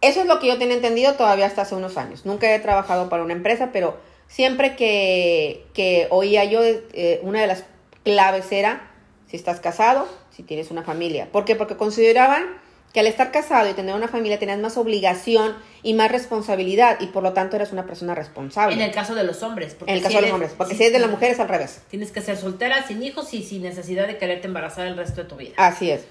eso 0.00 0.20
es 0.20 0.28
lo 0.28 0.38
que 0.38 0.46
yo 0.46 0.56
tenía 0.56 0.76
entendido 0.76 1.14
todavía 1.14 1.46
hasta 1.46 1.62
hace 1.62 1.74
unos 1.74 1.96
años. 1.96 2.24
Nunca 2.24 2.54
he 2.54 2.60
trabajado 2.60 3.08
para 3.08 3.24
una 3.24 3.32
empresa, 3.32 3.70
pero 3.72 3.98
siempre 4.28 4.76
que, 4.76 5.66
que 5.74 6.06
oía 6.10 6.44
yo, 6.44 6.60
eh, 6.62 7.18
una 7.24 7.40
de 7.40 7.48
las 7.48 7.64
claves 8.04 8.52
era 8.52 8.88
si 9.26 9.36
estás 9.36 9.58
casado, 9.58 10.06
si 10.30 10.44
tienes 10.44 10.70
una 10.70 10.84
familia. 10.84 11.28
¿Por 11.32 11.44
qué? 11.44 11.56
Porque 11.56 11.76
consideraban 11.76 12.46
que 12.92 13.00
al 13.00 13.06
estar 13.06 13.30
casado 13.30 13.70
y 13.70 13.74
tener 13.74 13.94
una 13.94 14.08
familia 14.08 14.38
tenías 14.38 14.58
más 14.58 14.76
obligación 14.76 15.54
y 15.82 15.94
más 15.94 16.10
responsabilidad 16.10 16.98
y 17.00 17.06
por 17.06 17.22
lo 17.22 17.32
tanto 17.32 17.54
eres 17.56 17.70
una 17.72 17.86
persona 17.86 18.14
responsable. 18.16 18.74
En 18.74 18.80
el 18.82 18.90
caso 18.90 19.14
de 19.14 19.22
los 19.24 19.42
hombres. 19.44 19.74
porque 19.74 19.92
En 19.92 19.98
el 19.98 20.02
si 20.02 20.08
caso 20.08 20.16
de 20.20 20.22
los 20.26 20.32
hombres, 20.34 20.52
porque 20.56 20.72
si- 20.74 20.78
si 20.78 20.84
es 20.86 20.92
de 20.92 20.98
la 20.98 21.06
mujer 21.06 21.30
es 21.30 21.38
al 21.40 21.48
revés. 21.48 21.82
Tienes 21.88 22.10
que 22.10 22.20
ser 22.20 22.36
soltera, 22.36 22.84
sin 22.86 23.02
hijos 23.02 23.32
y 23.32 23.42
sin 23.44 23.62
necesidad 23.62 24.06
de 24.08 24.18
quererte 24.18 24.48
embarazar 24.48 24.86
el 24.88 24.96
resto 24.96 25.22
de 25.22 25.28
tu 25.28 25.36
vida. 25.36 25.54
Así 25.56 25.90
es. 25.90 26.04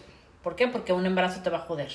¿Por 0.43 0.55
qué? 0.55 0.67
Porque 0.67 0.93
un 0.93 1.05
embarazo 1.05 1.41
te 1.41 1.49
va 1.49 1.57
a 1.57 1.61
joder. 1.61 1.91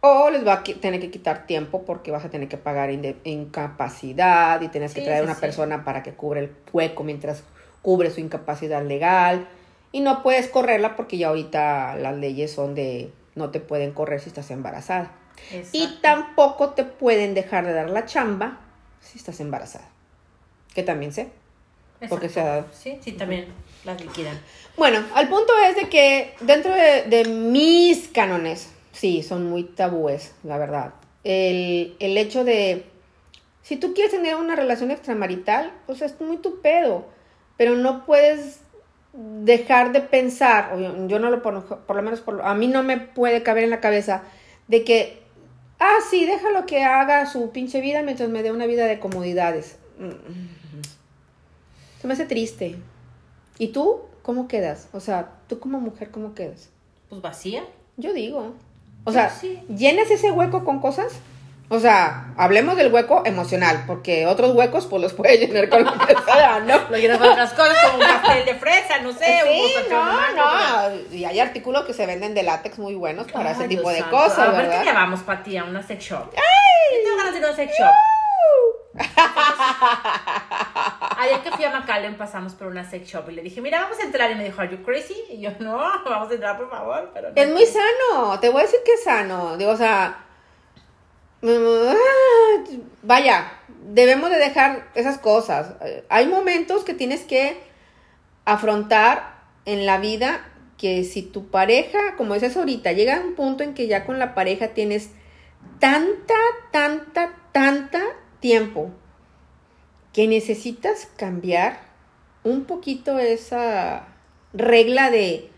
O 0.00 0.28
les 0.30 0.46
va 0.46 0.54
a 0.54 0.62
tener 0.64 1.00
que 1.00 1.10
quitar 1.10 1.46
tiempo 1.46 1.84
porque 1.84 2.10
vas 2.10 2.24
a 2.24 2.28
tener 2.30 2.48
que 2.48 2.58
pagar 2.58 2.90
incapacidad 3.24 4.60
y 4.60 4.68
tienes 4.68 4.92
que 4.92 5.00
Sí, 5.00 5.06
traer 5.06 5.20
sí, 5.20 5.24
una 5.24 5.34
sí. 5.34 5.40
persona 5.40 5.84
para 5.84 6.02
que 6.02 6.12
cubre 6.12 6.40
el 6.40 6.52
hueco 6.72 7.04
mientras 7.04 7.42
cubre 7.82 8.10
su 8.10 8.20
incapacidad 8.20 8.84
legal. 8.84 9.46
Y 9.92 10.00
no 10.00 10.22
puedes 10.22 10.48
correrla 10.48 10.96
porque 10.96 11.16
ya 11.18 11.28
ahorita 11.28 11.94
las 11.96 12.16
leyes 12.16 12.52
son 12.52 12.74
de 12.74 13.12
no 13.34 13.50
te 13.50 13.60
pueden 13.60 13.92
correr 13.92 14.20
si 14.20 14.28
estás 14.28 14.50
embarazada. 14.50 15.12
Y 15.72 15.98
tampoco 16.00 16.70
te 16.70 16.84
pueden 16.84 17.34
dejar 17.34 17.66
de 17.66 17.72
dar 17.72 17.90
la 17.90 18.06
chamba 18.06 18.60
si 19.00 19.18
estás 19.18 19.40
embarazada. 19.40 19.88
Que 20.74 20.82
también 20.82 21.12
sé. 21.12 21.28
porque 22.08 22.28
se 22.28 22.40
ha 22.40 22.44
dado. 22.44 22.66
Sí, 22.72 22.98
sí, 23.02 23.12
también 23.12 23.46
las 23.84 24.00
liquidan. 24.00 24.38
Bueno, 24.76 25.04
al 25.14 25.28
punto 25.28 25.52
es 25.68 25.76
de 25.76 25.88
que 25.88 26.34
dentro 26.40 26.72
de, 26.72 27.02
de 27.02 27.24
mis 27.24 28.08
cánones, 28.08 28.70
sí, 28.92 29.22
son 29.22 29.48
muy 29.48 29.64
tabúes, 29.64 30.34
la 30.42 30.58
verdad. 30.58 30.94
El, 31.24 31.96
el 32.00 32.18
hecho 32.18 32.44
de, 32.44 32.86
si 33.62 33.76
tú 33.76 33.94
quieres 33.94 34.12
tener 34.12 34.36
una 34.36 34.56
relación 34.56 34.90
extramarital, 34.90 35.72
pues 35.86 36.02
es 36.02 36.20
muy 36.20 36.36
tu 36.36 36.60
pedo, 36.60 37.06
pero 37.56 37.76
no 37.76 38.04
puedes 38.04 38.60
dejar 39.14 39.92
de 39.92 40.00
pensar, 40.00 40.72
o 40.74 40.80
yo, 40.80 41.06
yo 41.06 41.18
no 41.18 41.30
lo 41.30 41.40
por, 41.42 41.64
por 41.64 41.96
lo 41.96 42.02
menos 42.02 42.20
por, 42.20 42.42
a 42.42 42.54
mí 42.54 42.66
no 42.66 42.82
me 42.82 42.98
puede 42.98 43.42
caber 43.42 43.64
en 43.64 43.70
la 43.70 43.80
cabeza 43.80 44.22
de 44.66 44.84
que, 44.84 45.22
ah, 45.78 45.98
sí, 46.10 46.26
déjalo 46.26 46.66
que 46.66 46.82
haga 46.82 47.26
su 47.26 47.50
pinche 47.50 47.80
vida 47.80 48.02
mientras 48.02 48.28
me 48.28 48.42
dé 48.42 48.50
una 48.50 48.66
vida 48.66 48.86
de 48.86 48.98
comodidades. 48.98 49.76
Mm. 49.98 50.10
Se 52.00 52.06
me 52.06 52.14
hace 52.14 52.26
triste. 52.26 52.76
¿Y 53.58 53.68
tú 53.68 54.00
cómo 54.22 54.48
quedas? 54.48 54.88
O 54.92 55.00
sea, 55.00 55.30
tú 55.48 55.60
como 55.60 55.80
mujer, 55.80 56.10
¿cómo 56.10 56.34
quedas? 56.34 56.70
Pues 57.08 57.22
vacía. 57.22 57.64
Yo 57.96 58.12
digo. 58.12 58.54
O 59.04 59.12
sea, 59.12 59.30
sí. 59.30 59.60
¿llenas 59.68 60.10
ese 60.10 60.32
hueco 60.32 60.64
con 60.64 60.80
cosas? 60.80 61.12
O 61.70 61.80
sea, 61.80 62.26
hablemos 62.36 62.76
del 62.76 62.92
hueco 62.92 63.22
emocional, 63.24 63.84
porque 63.86 64.26
otros 64.26 64.54
huecos 64.54 64.86
pues 64.86 65.00
los 65.02 65.14
puedes 65.14 65.40
llenar 65.40 65.68
con 65.70 65.82
lo 65.84 65.92
que 66.06 66.14
sea, 66.26 66.60
¿no? 66.60 66.78
Lo 66.90 66.96
llenas 66.98 67.18
con 67.18 67.28
otras 67.30 67.52
cosas 67.54 67.76
como 67.86 67.94
un 67.94 68.00
pastel 68.06 68.44
de 68.44 68.54
fresa, 68.54 68.98
no 69.02 69.12
sé. 69.12 69.40
Sí, 69.44 69.74
no, 69.90 70.32
no. 70.36 70.94
Y 71.10 71.24
hay 71.24 71.40
artículos 71.40 71.84
que 71.84 71.94
se 71.94 72.04
venden 72.06 72.34
de 72.34 72.42
látex 72.42 72.78
muy 72.78 72.94
buenos 72.94 73.32
para 73.32 73.52
ese 73.52 73.62
Ay, 73.62 73.68
tipo 73.70 73.88
de 73.90 74.00
santo. 74.00 74.16
cosas, 74.16 74.38
A 74.38 74.50
ver 74.50 74.62
¿verdad? 74.66 74.80
qué 74.82 74.88
llevamos, 74.90 75.20
Pati, 75.22 75.56
a 75.56 75.64
una 75.64 75.82
sex 75.82 76.04
shop. 76.04 76.32
Yo 76.34 77.02
tengo 77.02 77.16
ganas 77.16 77.32
de 77.32 77.38
ir 77.38 77.44
a 77.44 77.48
una 77.48 77.56
sex 77.56 77.72
shop. 77.78 77.90
Ayer 81.18 81.40
que 81.42 81.50
fui 81.50 81.64
a 81.64 81.70
McAllen 81.70 82.16
pasamos 82.16 82.54
por 82.54 82.66
una 82.68 82.88
sex 82.88 83.08
shop 83.08 83.28
y 83.30 83.32
le 83.32 83.42
dije, 83.42 83.60
mira, 83.60 83.80
vamos 83.80 83.98
a 83.98 84.02
entrar. 84.02 84.30
Y 84.30 84.34
me 84.34 84.44
dijo, 84.44 84.60
¿Are 84.60 84.70
you 84.70 84.82
crazy? 84.84 85.16
Y 85.30 85.40
yo, 85.40 85.50
no, 85.60 85.78
vamos 86.04 86.30
a 86.30 86.34
entrar, 86.34 86.56
por 86.58 86.70
favor. 86.70 87.10
Pero 87.14 87.30
no. 87.30 87.34
Es 87.34 87.50
muy 87.50 87.66
sano, 87.66 88.38
te 88.40 88.50
voy 88.50 88.60
a 88.60 88.64
decir 88.64 88.80
que 88.84 88.92
es 88.92 89.02
sano. 89.04 89.56
Digo, 89.56 89.70
o 89.72 89.76
sea, 89.76 90.23
vaya, 93.02 93.52
debemos 93.92 94.30
de 94.30 94.38
dejar 94.38 94.88
esas 94.94 95.18
cosas. 95.18 95.74
Hay 96.08 96.26
momentos 96.26 96.84
que 96.84 96.94
tienes 96.94 97.22
que 97.22 97.56
afrontar 98.44 99.34
en 99.64 99.86
la 99.86 99.98
vida 99.98 100.46
que 100.78 101.04
si 101.04 101.22
tu 101.22 101.48
pareja, 101.48 102.16
como 102.16 102.34
dices 102.34 102.56
ahorita, 102.56 102.92
llega 102.92 103.16
a 103.16 103.20
un 103.20 103.34
punto 103.34 103.62
en 103.62 103.74
que 103.74 103.86
ya 103.86 104.04
con 104.04 104.18
la 104.18 104.34
pareja 104.34 104.68
tienes 104.68 105.10
tanta, 105.78 106.34
tanta, 106.72 107.34
tanta 107.52 108.02
tiempo 108.40 108.90
que 110.12 110.26
necesitas 110.26 111.08
cambiar 111.16 111.80
un 112.42 112.64
poquito 112.64 113.18
esa 113.18 114.08
regla 114.52 115.10
de 115.10 115.50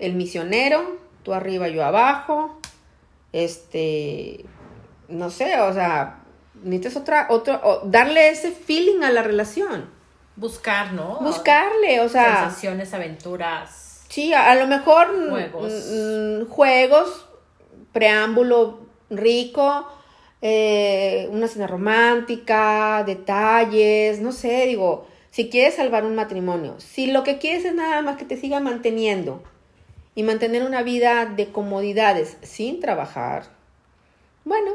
el 0.00 0.14
misionero, 0.14 0.98
tú 1.22 1.34
arriba, 1.34 1.68
yo 1.68 1.84
abajo, 1.84 2.58
este, 3.32 4.44
no 5.08 5.30
sé, 5.30 5.60
o 5.60 5.72
sea, 5.72 6.20
necesitas 6.62 6.96
otra, 7.02 7.26
otro, 7.30 7.60
o 7.62 7.80
darle 7.86 8.28
ese 8.30 8.50
feeling 8.52 9.02
a 9.02 9.10
la 9.10 9.22
relación, 9.22 9.90
Buscar, 10.36 10.92
¿no? 10.92 11.20
buscarle, 11.20 12.00
o 12.00 12.08
sea, 12.08 12.44
Sensaciones, 12.46 12.92
aventuras. 12.94 14.04
sí, 14.08 14.32
a, 14.34 14.50
a 14.50 14.54
lo 14.56 14.66
mejor 14.66 15.08
Juegos. 15.30 15.72
juegos, 16.48 17.26
preámbulo 17.92 18.80
rico, 19.10 19.86
eh, 20.42 21.28
una 21.30 21.46
cena 21.48 21.66
romántica, 21.66 23.04
detalles, 23.06 24.20
no 24.20 24.32
sé, 24.32 24.66
digo, 24.66 25.06
si 25.30 25.48
quieres 25.48 25.74
salvar 25.76 26.04
un 26.04 26.14
matrimonio, 26.14 26.74
si 26.78 27.06
lo 27.10 27.22
que 27.24 27.38
quieres 27.38 27.64
es 27.64 27.74
nada 27.74 28.02
más 28.02 28.16
que 28.16 28.24
te 28.24 28.36
siga 28.36 28.60
manteniendo 28.60 29.42
y 30.16 30.22
mantener 30.22 30.64
una 30.64 30.82
vida 30.82 31.26
de 31.26 31.50
comodidades 31.50 32.36
sin 32.42 32.80
trabajar, 32.80 33.44
bueno, 34.44 34.72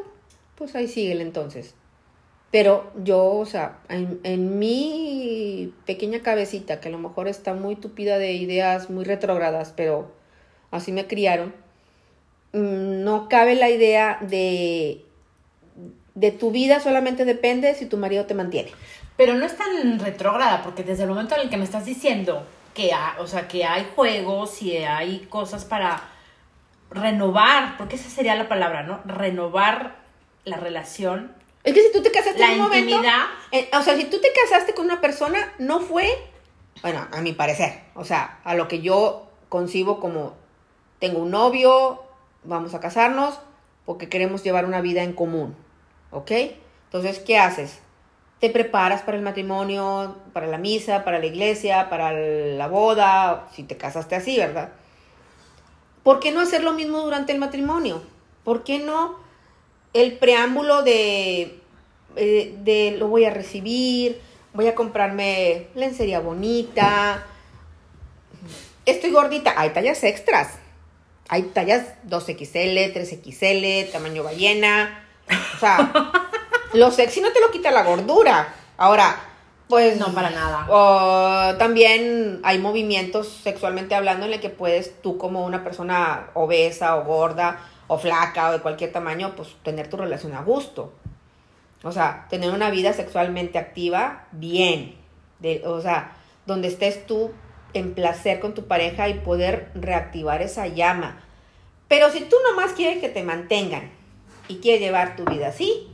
pues 0.60 0.76
ahí 0.76 0.88
síguele 0.88 1.24
entonces. 1.24 1.74
Pero 2.52 2.92
yo, 3.04 3.26
o 3.32 3.46
sea, 3.48 3.80
en, 3.90 4.20
en 4.24 4.60
mi 4.60 5.74
pequeña 5.88 6.22
cabecita, 6.22 6.80
que 6.80 6.90
a 6.90 6.92
lo 6.92 7.00
mejor 7.00 7.28
está 7.28 7.54
muy 7.56 7.76
tupida 7.76 8.18
de 8.20 8.34
ideas 8.34 8.90
muy 8.92 9.06
retrógradas, 9.06 9.74
pero 9.76 10.12
así 10.72 10.92
me 10.92 11.08
criaron, 11.08 11.54
mm, 12.54 13.04
no 13.04 13.30
cabe 13.30 13.56
la 13.56 13.70
idea 13.70 14.18
de, 14.22 15.06
de 16.16 16.32
tu 16.32 16.52
vida 16.52 16.80
solamente 16.80 17.24
depende 17.26 17.74
si 17.76 17.86
tu 17.86 17.98
marido 17.98 18.26
te 18.26 18.34
mantiene. 18.34 18.72
Pero 19.16 19.36
no 19.36 19.46
es 19.46 19.56
tan 19.56 20.00
retrógrada, 20.00 20.64
porque 20.64 20.84
desde 20.84 21.04
el 21.04 21.10
momento 21.10 21.36
en 21.36 21.42
el 21.42 21.50
que 21.50 21.58
me 21.58 21.66
estás 21.66 21.86
diciendo 21.86 22.46
que, 22.74 22.94
ha- 22.94 23.18
o 23.20 23.28
sea, 23.28 23.48
que 23.48 23.64
hay 23.66 23.86
juegos 23.96 24.62
y 24.64 24.78
hay 24.78 25.20
cosas 25.30 25.66
para 25.66 26.02
renovar, 26.90 27.78
porque 27.78 27.96
esa 27.96 28.10
sería 28.10 28.36
la 28.36 28.48
palabra, 28.50 28.84
¿no? 28.84 29.02
Renovar 29.06 29.99
la 30.50 30.58
relación, 30.58 31.34
Es 31.64 31.74
que 31.74 31.82
si 31.82 31.92
tú 31.92 32.02
te 32.02 32.12
casaste 32.12 32.40
la 32.40 32.48
en 32.48 32.52
un 32.54 32.60
momento, 32.68 32.90
intimidad. 32.90 33.26
eh, 33.52 33.70
o 33.78 33.82
sea, 33.82 33.96
si 33.96 34.06
tú 34.06 34.20
te 34.22 34.30
casaste 34.34 34.74
con 34.74 34.86
una 34.86 35.02
persona, 35.02 35.54
no 35.60 35.80
fue, 35.82 36.08
bueno, 36.82 37.08
a 37.12 37.22
mi 37.22 37.34
parecer, 37.34 37.82
o 37.96 38.06
sea, 38.06 38.40
a 38.44 38.54
lo 38.56 38.68
que 38.68 38.82
yo 38.82 39.28
concibo 39.50 40.00
como 40.00 40.34
tengo 41.00 41.20
un 41.20 41.32
novio, 41.32 42.04
vamos 42.44 42.74
a 42.74 42.80
casarnos 42.80 43.40
porque 43.86 44.08
queremos 44.10 44.44
llevar 44.44 44.66
una 44.66 44.82
vida 44.82 45.04
en 45.04 45.14
común, 45.14 45.56
¿ok? 46.12 46.32
Entonces, 46.86 47.20
¿qué 47.20 47.38
haces? 47.38 47.80
Te 48.40 48.50
preparas 48.50 49.02
para 49.02 49.18
el 49.18 49.24
matrimonio, 49.24 50.16
para 50.32 50.48
la 50.48 50.58
misa, 50.58 51.04
para 51.04 51.20
la 51.20 51.26
iglesia, 51.26 51.90
para 51.90 52.12
la 52.14 52.68
boda, 52.68 53.48
si 53.54 53.64
te 53.64 53.76
casaste 53.76 54.16
así, 54.16 54.38
¿verdad? 54.38 54.70
¿Por 56.04 56.20
qué 56.22 56.32
no 56.32 56.40
hacer 56.40 56.64
lo 56.64 56.72
mismo 56.74 57.02
durante 57.02 57.34
el 57.34 57.40
matrimonio? 57.40 58.02
¿Por 58.46 58.64
qué 58.64 58.80
no 58.80 59.18
el 59.94 60.18
preámbulo 60.18 60.84
de, 60.84 61.60
eh, 62.16 62.56
de 62.60 62.96
lo 62.98 63.08
voy 63.08 63.26
a 63.26 63.30
recibir, 63.32 64.22
voy 64.54 64.68
a 64.68 64.76
comprarme 64.76 65.68
lencería 65.76 66.20
bonita, 66.20 67.26
estoy 68.86 69.12
gordita, 69.12 69.54
hay 69.58 69.72
tallas 69.72 70.04
extras, 70.04 70.60
hay 71.28 71.44
tallas 71.44 71.86
2XL, 72.08 72.94
3XL, 72.94 73.92
tamaño 73.92 74.24
ballena, 74.24 75.04
o 75.56 75.60
sea, 75.60 75.92
lo 76.74 76.92
sexy 76.92 77.22
no 77.22 77.32
te 77.32 77.42
lo 77.42 77.52
quita 77.52 77.72
la 77.72 77.84
gordura. 77.84 78.54
Ahora, 78.78 79.20
pues 79.68 79.98
No, 79.98 80.14
para 80.14 80.32
nada. 80.32 80.66
o 80.70 81.56
también 81.58 82.40
hay 82.44 82.58
movimientos 82.58 83.28
sexualmente 83.44 83.94
hablando 83.94 84.26
en 84.26 84.34
el 84.34 84.40
que 84.40 84.50
puedes 84.50 85.00
tú 85.02 85.18
como 85.18 85.46
una 85.46 85.64
persona 85.64 86.30
obesa 86.34 86.96
o 86.96 87.04
gorda 87.04 87.60
o 87.90 87.98
flaca 87.98 88.50
o 88.50 88.52
de 88.54 88.62
cualquier 88.62 88.94
tamaño, 88.94 89.36
pues 89.36 89.50
tener 89.64 89.90
tu 89.90 89.98
relación 89.98 90.34
a 90.34 90.44
gusto. 90.44 90.94
O 91.84 91.92
sea, 91.92 92.28
tener 92.30 92.52
una 92.52 92.70
vida 92.70 92.94
sexualmente 92.94 93.58
activa 93.58 94.28
bien. 94.32 94.96
De, 95.40 95.64
o 95.66 95.82
sea, 95.82 96.14
donde 96.46 96.68
estés 96.68 97.06
tú 97.06 97.32
en 97.74 97.94
placer 97.94 98.40
con 98.40 98.54
tu 98.54 98.68
pareja 98.68 99.10
y 99.10 99.16
poder 99.16 99.72
reactivar 99.74 100.42
esa 100.42 100.68
llama. 100.68 101.22
Pero 101.88 102.12
si 102.12 102.22
tú 102.22 102.36
nomás 102.50 102.74
quieres 102.74 103.00
que 103.00 103.10
te 103.10 103.24
mantengan 103.24 103.90
y 104.48 104.58
quieres 104.58 104.82
llevar 104.82 105.16
tu 105.16 105.26
vida 105.26 105.48
así, 105.48 105.88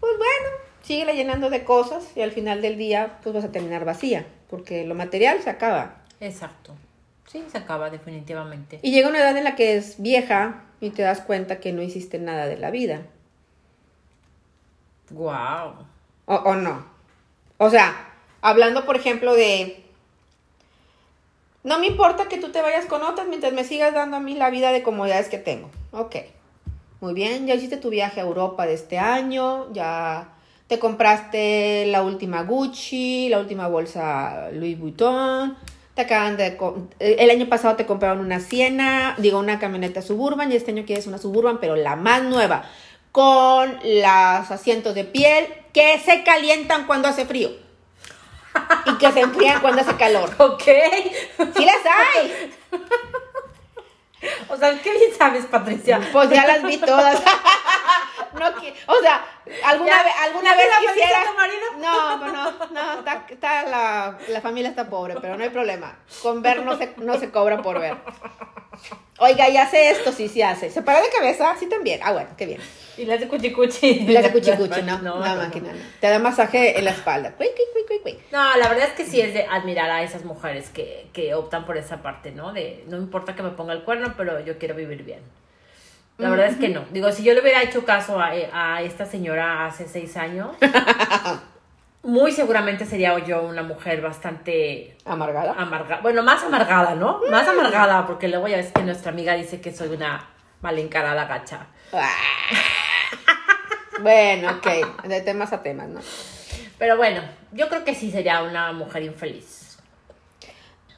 pues 0.00 0.12
bueno, 0.18 0.56
sigue 0.82 1.14
llenando 1.14 1.50
de 1.50 1.64
cosas 1.64 2.04
y 2.16 2.22
al 2.22 2.32
final 2.32 2.62
del 2.62 2.76
día 2.76 3.18
pues 3.22 3.34
vas 3.34 3.44
a 3.44 3.52
terminar 3.52 3.84
vacía, 3.84 4.26
porque 4.50 4.84
lo 4.84 4.96
material 4.96 5.40
se 5.40 5.50
acaba. 5.50 6.02
Exacto. 6.20 6.74
Sí, 7.34 7.42
se 7.50 7.58
acaba 7.58 7.90
definitivamente. 7.90 8.78
Y 8.80 8.92
llega 8.92 9.08
una 9.08 9.18
edad 9.18 9.36
en 9.36 9.42
la 9.42 9.56
que 9.56 9.76
es 9.76 10.00
vieja 10.00 10.62
y 10.80 10.90
te 10.90 11.02
das 11.02 11.20
cuenta 11.20 11.58
que 11.58 11.72
no 11.72 11.82
hiciste 11.82 12.20
nada 12.20 12.46
de 12.46 12.56
la 12.56 12.70
vida. 12.70 13.02
Wow. 15.10 15.74
¿O, 16.26 16.34
o 16.36 16.54
no? 16.54 16.86
O 17.58 17.70
sea, 17.70 17.92
hablando 18.40 18.86
por 18.86 18.94
ejemplo 18.94 19.34
de... 19.34 19.84
No 21.64 21.80
me 21.80 21.88
importa 21.88 22.28
que 22.28 22.38
tú 22.38 22.52
te 22.52 22.62
vayas 22.62 22.86
con 22.86 23.02
otras 23.02 23.26
mientras 23.26 23.52
me 23.52 23.64
sigas 23.64 23.92
dando 23.92 24.18
a 24.18 24.20
mí 24.20 24.36
la 24.36 24.50
vida 24.50 24.70
de 24.70 24.84
comodidades 24.84 25.28
que 25.28 25.38
tengo. 25.38 25.70
Ok. 25.90 26.14
Muy 27.00 27.14
bien, 27.14 27.48
ya 27.48 27.56
hiciste 27.56 27.78
tu 27.78 27.90
viaje 27.90 28.20
a 28.20 28.24
Europa 28.24 28.64
de 28.64 28.74
este 28.74 28.96
año, 28.96 29.72
ya 29.72 30.34
te 30.68 30.78
compraste 30.78 31.86
la 31.86 32.04
última 32.04 32.44
Gucci, 32.44 33.28
la 33.28 33.40
última 33.40 33.66
bolsa 33.66 34.50
Louis 34.52 34.78
Vuitton, 34.78 35.56
te 35.94 36.02
acaban 36.02 36.36
de... 36.36 36.56
co- 36.56 36.88
El 36.98 37.30
año 37.30 37.48
pasado 37.48 37.76
te 37.76 37.86
compraron 37.86 38.20
una 38.20 38.40
Siena, 38.40 39.14
digo, 39.18 39.38
una 39.38 39.58
camioneta 39.58 40.02
Suburban 40.02 40.50
y 40.52 40.56
este 40.56 40.72
año 40.72 40.84
quieres 40.86 41.06
una 41.06 41.18
Suburban, 41.18 41.58
pero 41.60 41.76
la 41.76 41.96
más 41.96 42.22
nueva, 42.22 42.64
con 43.12 43.78
los 43.84 44.50
asientos 44.50 44.94
de 44.94 45.04
piel 45.04 45.46
que 45.72 45.98
se 46.00 46.24
calientan 46.24 46.86
cuando 46.86 47.08
hace 47.08 47.24
frío 47.26 47.50
y 48.86 48.94
que 48.98 49.10
se 49.12 49.20
enfrían 49.20 49.60
cuando 49.60 49.82
hace 49.82 49.94
calor. 49.96 50.30
Ok. 50.38 50.62
¡Sí 51.56 51.64
las 51.64 51.76
hay! 51.86 52.52
O 54.48 54.56
sea, 54.56 54.78
qué 54.80 54.90
bien 54.90 55.10
sabes, 55.16 55.44
Patricia. 55.46 56.00
Pues 56.12 56.30
ya 56.30 56.46
las 56.46 56.62
vi 56.62 56.78
todas. 56.78 57.22
No, 58.34 58.46
o 58.48 59.00
sea, 59.00 59.24
alguna 59.64 60.02
vez, 60.02 60.12
alguna 60.22 60.50
¿ya 60.50 60.56
vez 60.56 60.66
quisiera. 60.80 61.22
a 61.22 61.26
tu 61.26 61.34
marido? 61.34 61.62
No, 61.78 62.18
pues 62.20 62.32
no, 62.32 62.68
no, 62.70 62.98
está, 63.00 63.26
está 63.28 63.62
la, 63.68 64.18
la 64.28 64.40
familia 64.40 64.70
está 64.70 64.88
pobre, 64.88 65.14
pero 65.20 65.36
no 65.36 65.44
hay 65.44 65.50
problema. 65.50 65.98
Con 66.22 66.42
ver 66.42 66.64
no 66.64 66.76
se, 66.76 66.94
no 66.96 67.18
se 67.18 67.30
cobra 67.30 67.62
por 67.62 67.80
ver. 67.80 67.96
Oiga, 69.18 69.48
y 69.48 69.56
hace 69.56 69.90
esto, 69.90 70.10
sí, 70.12 70.28
sí 70.28 70.42
hace. 70.42 70.70
¿Se 70.70 70.82
para 70.82 71.00
de 71.00 71.08
cabeza? 71.08 71.54
Sí, 71.58 71.68
también. 71.68 72.00
Ah, 72.02 72.12
bueno, 72.12 72.30
qué 72.36 72.46
bien. 72.46 72.60
Y 72.96 73.04
las 73.04 73.20
de 73.20 73.28
cuchicuchi. 73.28 73.86
Y 73.86 74.08
la 74.08 74.22
de 74.22 74.32
cuchicuchi, 74.32 74.82
¿no? 74.82 74.98
No, 75.02 75.18
no, 75.20 75.36
máquina, 75.36 75.72
no. 75.72 75.78
Te 76.00 76.08
da 76.08 76.18
masaje 76.18 76.78
en 76.78 76.84
la 76.84 76.90
espalda. 76.90 77.34
No, 78.32 78.56
la 78.56 78.68
verdad 78.68 78.88
es 78.88 78.94
que 78.94 79.06
sí 79.06 79.20
es 79.20 79.32
de 79.32 79.44
admirar 79.44 79.90
a 79.90 80.02
esas 80.02 80.24
mujeres 80.24 80.68
que, 80.70 81.08
que 81.12 81.34
optan 81.34 81.64
por 81.64 81.76
esa 81.76 82.02
parte, 82.02 82.32
¿no? 82.32 82.52
De 82.52 82.84
no 82.88 82.96
importa 82.96 83.36
que 83.36 83.42
me 83.42 83.50
ponga 83.50 83.72
el 83.72 83.84
cuerno, 83.84 84.14
pero 84.16 84.40
yo 84.40 84.58
quiero 84.58 84.74
vivir 84.74 85.04
bien. 85.04 85.20
La 86.18 86.30
verdad 86.30 86.46
es 86.46 86.56
que 86.56 86.68
no. 86.68 86.84
Digo, 86.92 87.10
si 87.10 87.24
yo 87.24 87.34
le 87.34 87.40
hubiera 87.40 87.62
hecho 87.62 87.84
caso 87.84 88.20
a, 88.20 88.30
a 88.52 88.82
esta 88.82 89.04
señora 89.04 89.66
hace 89.66 89.88
seis 89.88 90.16
años, 90.16 90.48
muy 92.04 92.30
seguramente 92.32 92.86
sería 92.86 93.18
yo 93.18 93.42
una 93.42 93.62
mujer 93.62 94.00
bastante 94.00 94.96
Amargada. 95.04 95.54
amargada. 95.58 96.02
Bueno, 96.02 96.22
más 96.22 96.42
amargada, 96.44 96.94
¿no? 96.94 97.20
Más 97.30 97.48
amargada, 97.48 98.06
porque 98.06 98.28
luego 98.28 98.46
ya 98.46 98.58
ves 98.58 98.70
que 98.72 98.82
nuestra 98.82 99.10
amiga 99.10 99.34
dice 99.34 99.60
que 99.60 99.72
soy 99.74 99.88
una 99.88 100.28
mal 100.60 100.78
encarada 100.78 101.24
gacha. 101.26 101.66
Ah. 101.92 102.10
Bueno, 104.00 104.50
ok. 104.52 105.04
De 105.04 105.20
temas 105.20 105.52
a 105.52 105.62
temas, 105.62 105.88
¿no? 105.88 106.00
Pero 106.78 106.96
bueno, 106.96 107.22
yo 107.52 107.68
creo 107.68 107.84
que 107.84 107.94
sí 107.94 108.10
sería 108.10 108.42
una 108.42 108.72
mujer 108.72 109.02
infeliz. 109.02 109.78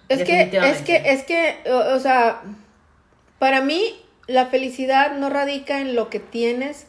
Es 0.09 0.22
que, 0.24 0.42
es 0.52 0.83
que, 0.83 1.02
es 1.12 1.24
que, 1.24 1.70
o, 1.70 1.96
o 1.96 1.98
sea, 1.98 2.40
para 3.38 3.61
mí 3.61 4.00
la 4.26 4.46
felicidad 4.46 5.16
no 5.16 5.30
radica 5.30 5.80
en 5.80 5.94
lo 5.94 6.10
que 6.10 6.20
tienes, 6.20 6.86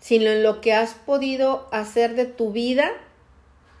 sino 0.00 0.30
en 0.30 0.42
lo 0.42 0.60
que 0.60 0.74
has 0.74 0.94
podido 0.94 1.68
hacer 1.72 2.14
de 2.14 2.26
tu 2.26 2.52
vida 2.52 2.90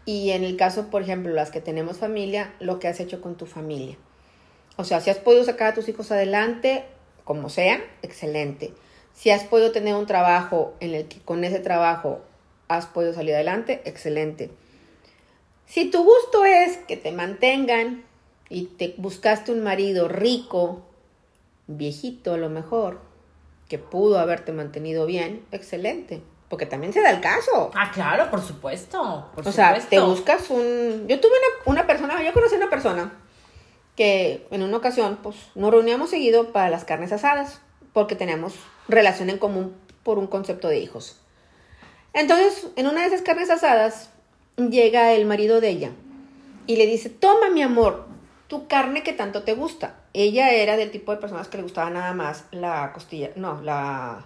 y 0.04 0.30
en 0.30 0.42
el 0.42 0.56
caso, 0.56 0.88
por 0.88 1.02
ejemplo, 1.02 1.32
las 1.34 1.50
que 1.50 1.60
tenemos 1.60 1.98
familia, 1.98 2.54
lo 2.60 2.78
que 2.78 2.88
has 2.88 2.98
hecho 2.98 3.20
con 3.20 3.36
tu 3.36 3.44
familia. 3.44 3.96
O 4.76 4.84
sea, 4.84 5.00
si 5.00 5.10
has 5.10 5.18
podido 5.18 5.44
sacar 5.44 5.68
a 5.68 5.74
tus 5.74 5.88
hijos 5.88 6.10
adelante, 6.10 6.84
como 7.24 7.50
sea, 7.50 7.84
excelente. 8.00 8.72
Si 9.12 9.30
has 9.30 9.44
podido 9.44 9.70
tener 9.70 9.94
un 9.94 10.06
trabajo 10.06 10.74
en 10.80 10.94
el 10.94 11.08
que 11.08 11.18
con 11.20 11.44
ese 11.44 11.58
trabajo 11.58 12.20
has 12.68 12.86
podido 12.86 13.12
salir 13.12 13.34
adelante, 13.34 13.82
excelente. 13.84 14.50
Si 15.66 15.90
tu 15.90 16.02
gusto 16.04 16.46
es 16.46 16.78
que 16.78 16.96
te 16.96 17.12
mantengan 17.12 18.04
y 18.48 18.64
te 18.64 18.94
buscaste 18.96 19.52
un 19.52 19.62
marido 19.62 20.08
rico, 20.08 20.82
viejito 21.68 22.34
a 22.34 22.36
lo 22.36 22.50
mejor, 22.50 23.00
que 23.68 23.78
pudo 23.78 24.18
haberte 24.18 24.50
mantenido 24.52 25.06
bien, 25.06 25.46
excelente. 25.52 26.22
Porque 26.48 26.66
también 26.66 26.92
se 26.92 27.02
da 27.02 27.10
el 27.10 27.20
caso. 27.20 27.70
Ah, 27.74 27.90
claro, 27.92 28.30
por 28.30 28.40
supuesto. 28.40 29.28
Por 29.34 29.46
o 29.46 29.52
sea, 29.52 29.78
te 29.78 30.00
buscas 30.00 30.48
un... 30.50 31.04
Yo 31.06 31.20
tuve 31.20 31.32
una, 31.32 31.72
una 31.72 31.86
persona, 31.86 32.22
yo 32.22 32.32
conocí 32.32 32.56
una 32.56 32.70
persona 32.70 33.12
que 33.94 34.46
en 34.50 34.62
una 34.62 34.78
ocasión, 34.78 35.18
pues, 35.22 35.36
nos 35.54 35.70
reuníamos 35.70 36.10
seguido 36.10 36.52
para 36.52 36.70
las 36.70 36.84
carnes 36.84 37.12
asadas, 37.12 37.60
porque 37.92 38.14
teníamos 38.14 38.54
relación 38.88 39.28
en 39.28 39.38
común 39.38 39.74
por 40.02 40.18
un 40.18 40.26
concepto 40.26 40.68
de 40.68 40.78
hijos. 40.78 41.20
Entonces, 42.14 42.68
en 42.76 42.86
una 42.86 43.02
de 43.02 43.08
esas 43.08 43.22
carnes 43.22 43.50
asadas, 43.50 44.10
llega 44.56 45.12
el 45.12 45.26
marido 45.26 45.60
de 45.60 45.68
ella 45.68 45.90
y 46.66 46.76
le 46.76 46.86
dice, 46.86 47.10
toma 47.10 47.50
mi 47.50 47.62
amor, 47.62 48.06
tu 48.46 48.66
carne 48.68 49.02
que 49.02 49.12
tanto 49.12 49.42
te 49.42 49.54
gusta. 49.54 49.97
Ella 50.12 50.50
era 50.50 50.76
del 50.76 50.90
tipo 50.90 51.12
de 51.12 51.18
personas 51.18 51.48
que 51.48 51.58
le 51.58 51.62
gustaba 51.62 51.90
nada 51.90 52.12
más 52.14 52.44
la 52.50 52.92
costilla, 52.92 53.30
no, 53.36 53.60
la 53.62 54.24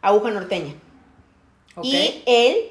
aguja 0.00 0.30
norteña. 0.30 0.74
Y 1.82 2.22
él 2.26 2.70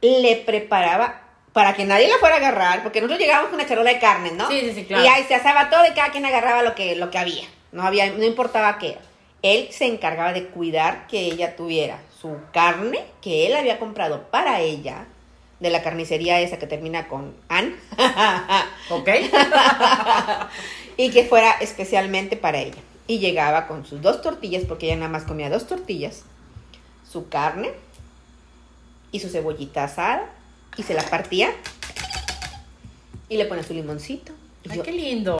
le 0.00 0.36
preparaba 0.36 1.20
para 1.52 1.74
que 1.74 1.84
nadie 1.84 2.08
la 2.08 2.18
fuera 2.18 2.36
a 2.36 2.38
agarrar, 2.38 2.82
porque 2.82 3.00
nosotros 3.00 3.20
llegábamos 3.20 3.50
con 3.50 3.58
una 3.58 3.68
charola 3.68 3.92
de 3.92 3.98
carne, 3.98 4.32
¿no? 4.32 4.48
Sí, 4.48 4.60
sí, 4.60 4.72
sí, 4.74 4.84
claro. 4.84 5.04
Y 5.04 5.06
ahí 5.08 5.24
se 5.24 5.34
asaba 5.34 5.70
todo 5.70 5.84
y 5.86 5.94
cada 5.94 6.10
quien 6.10 6.24
agarraba 6.24 6.62
lo 6.62 6.74
que, 6.74 6.96
lo 6.96 7.10
que 7.10 7.18
había. 7.18 7.44
No 7.72 7.82
había, 7.82 8.10
no 8.10 8.24
importaba 8.24 8.78
qué. 8.78 8.98
Él 9.42 9.68
se 9.70 9.86
encargaba 9.86 10.32
de 10.32 10.46
cuidar 10.46 11.06
que 11.08 11.20
ella 11.20 11.56
tuviera 11.56 11.98
su 12.20 12.36
carne 12.52 13.00
que 13.20 13.46
él 13.46 13.56
había 13.56 13.78
comprado 13.78 14.30
para 14.30 14.60
ella, 14.60 15.06
de 15.58 15.70
la 15.70 15.82
carnicería 15.82 16.40
esa 16.40 16.58
que 16.58 16.66
termina 16.66 17.06
con 17.08 17.34
An, 17.48 17.76
Ok. 18.90 19.08
y 20.96 21.10
que 21.10 21.24
fuera 21.24 21.52
especialmente 21.52 22.36
para 22.36 22.58
ella. 22.58 22.80
Y 23.06 23.18
llegaba 23.18 23.66
con 23.66 23.84
sus 23.84 24.00
dos 24.00 24.22
tortillas, 24.22 24.64
porque 24.64 24.86
ella 24.86 24.96
nada 24.96 25.08
más 25.08 25.24
comía 25.24 25.50
dos 25.50 25.66
tortillas, 25.66 26.22
su 27.10 27.28
carne 27.28 27.72
y 29.10 29.20
su 29.20 29.28
cebollita 29.28 29.84
asada, 29.84 30.30
y 30.76 30.82
se 30.82 30.94
la 30.94 31.02
partía 31.02 31.50
y 33.28 33.36
le 33.36 33.46
ponía 33.46 33.64
su 33.64 33.74
limoncito. 33.74 34.32
Y 34.64 34.70
Ay, 34.70 34.76
yo, 34.78 34.82
qué 34.82 34.92
lindo. 34.92 35.38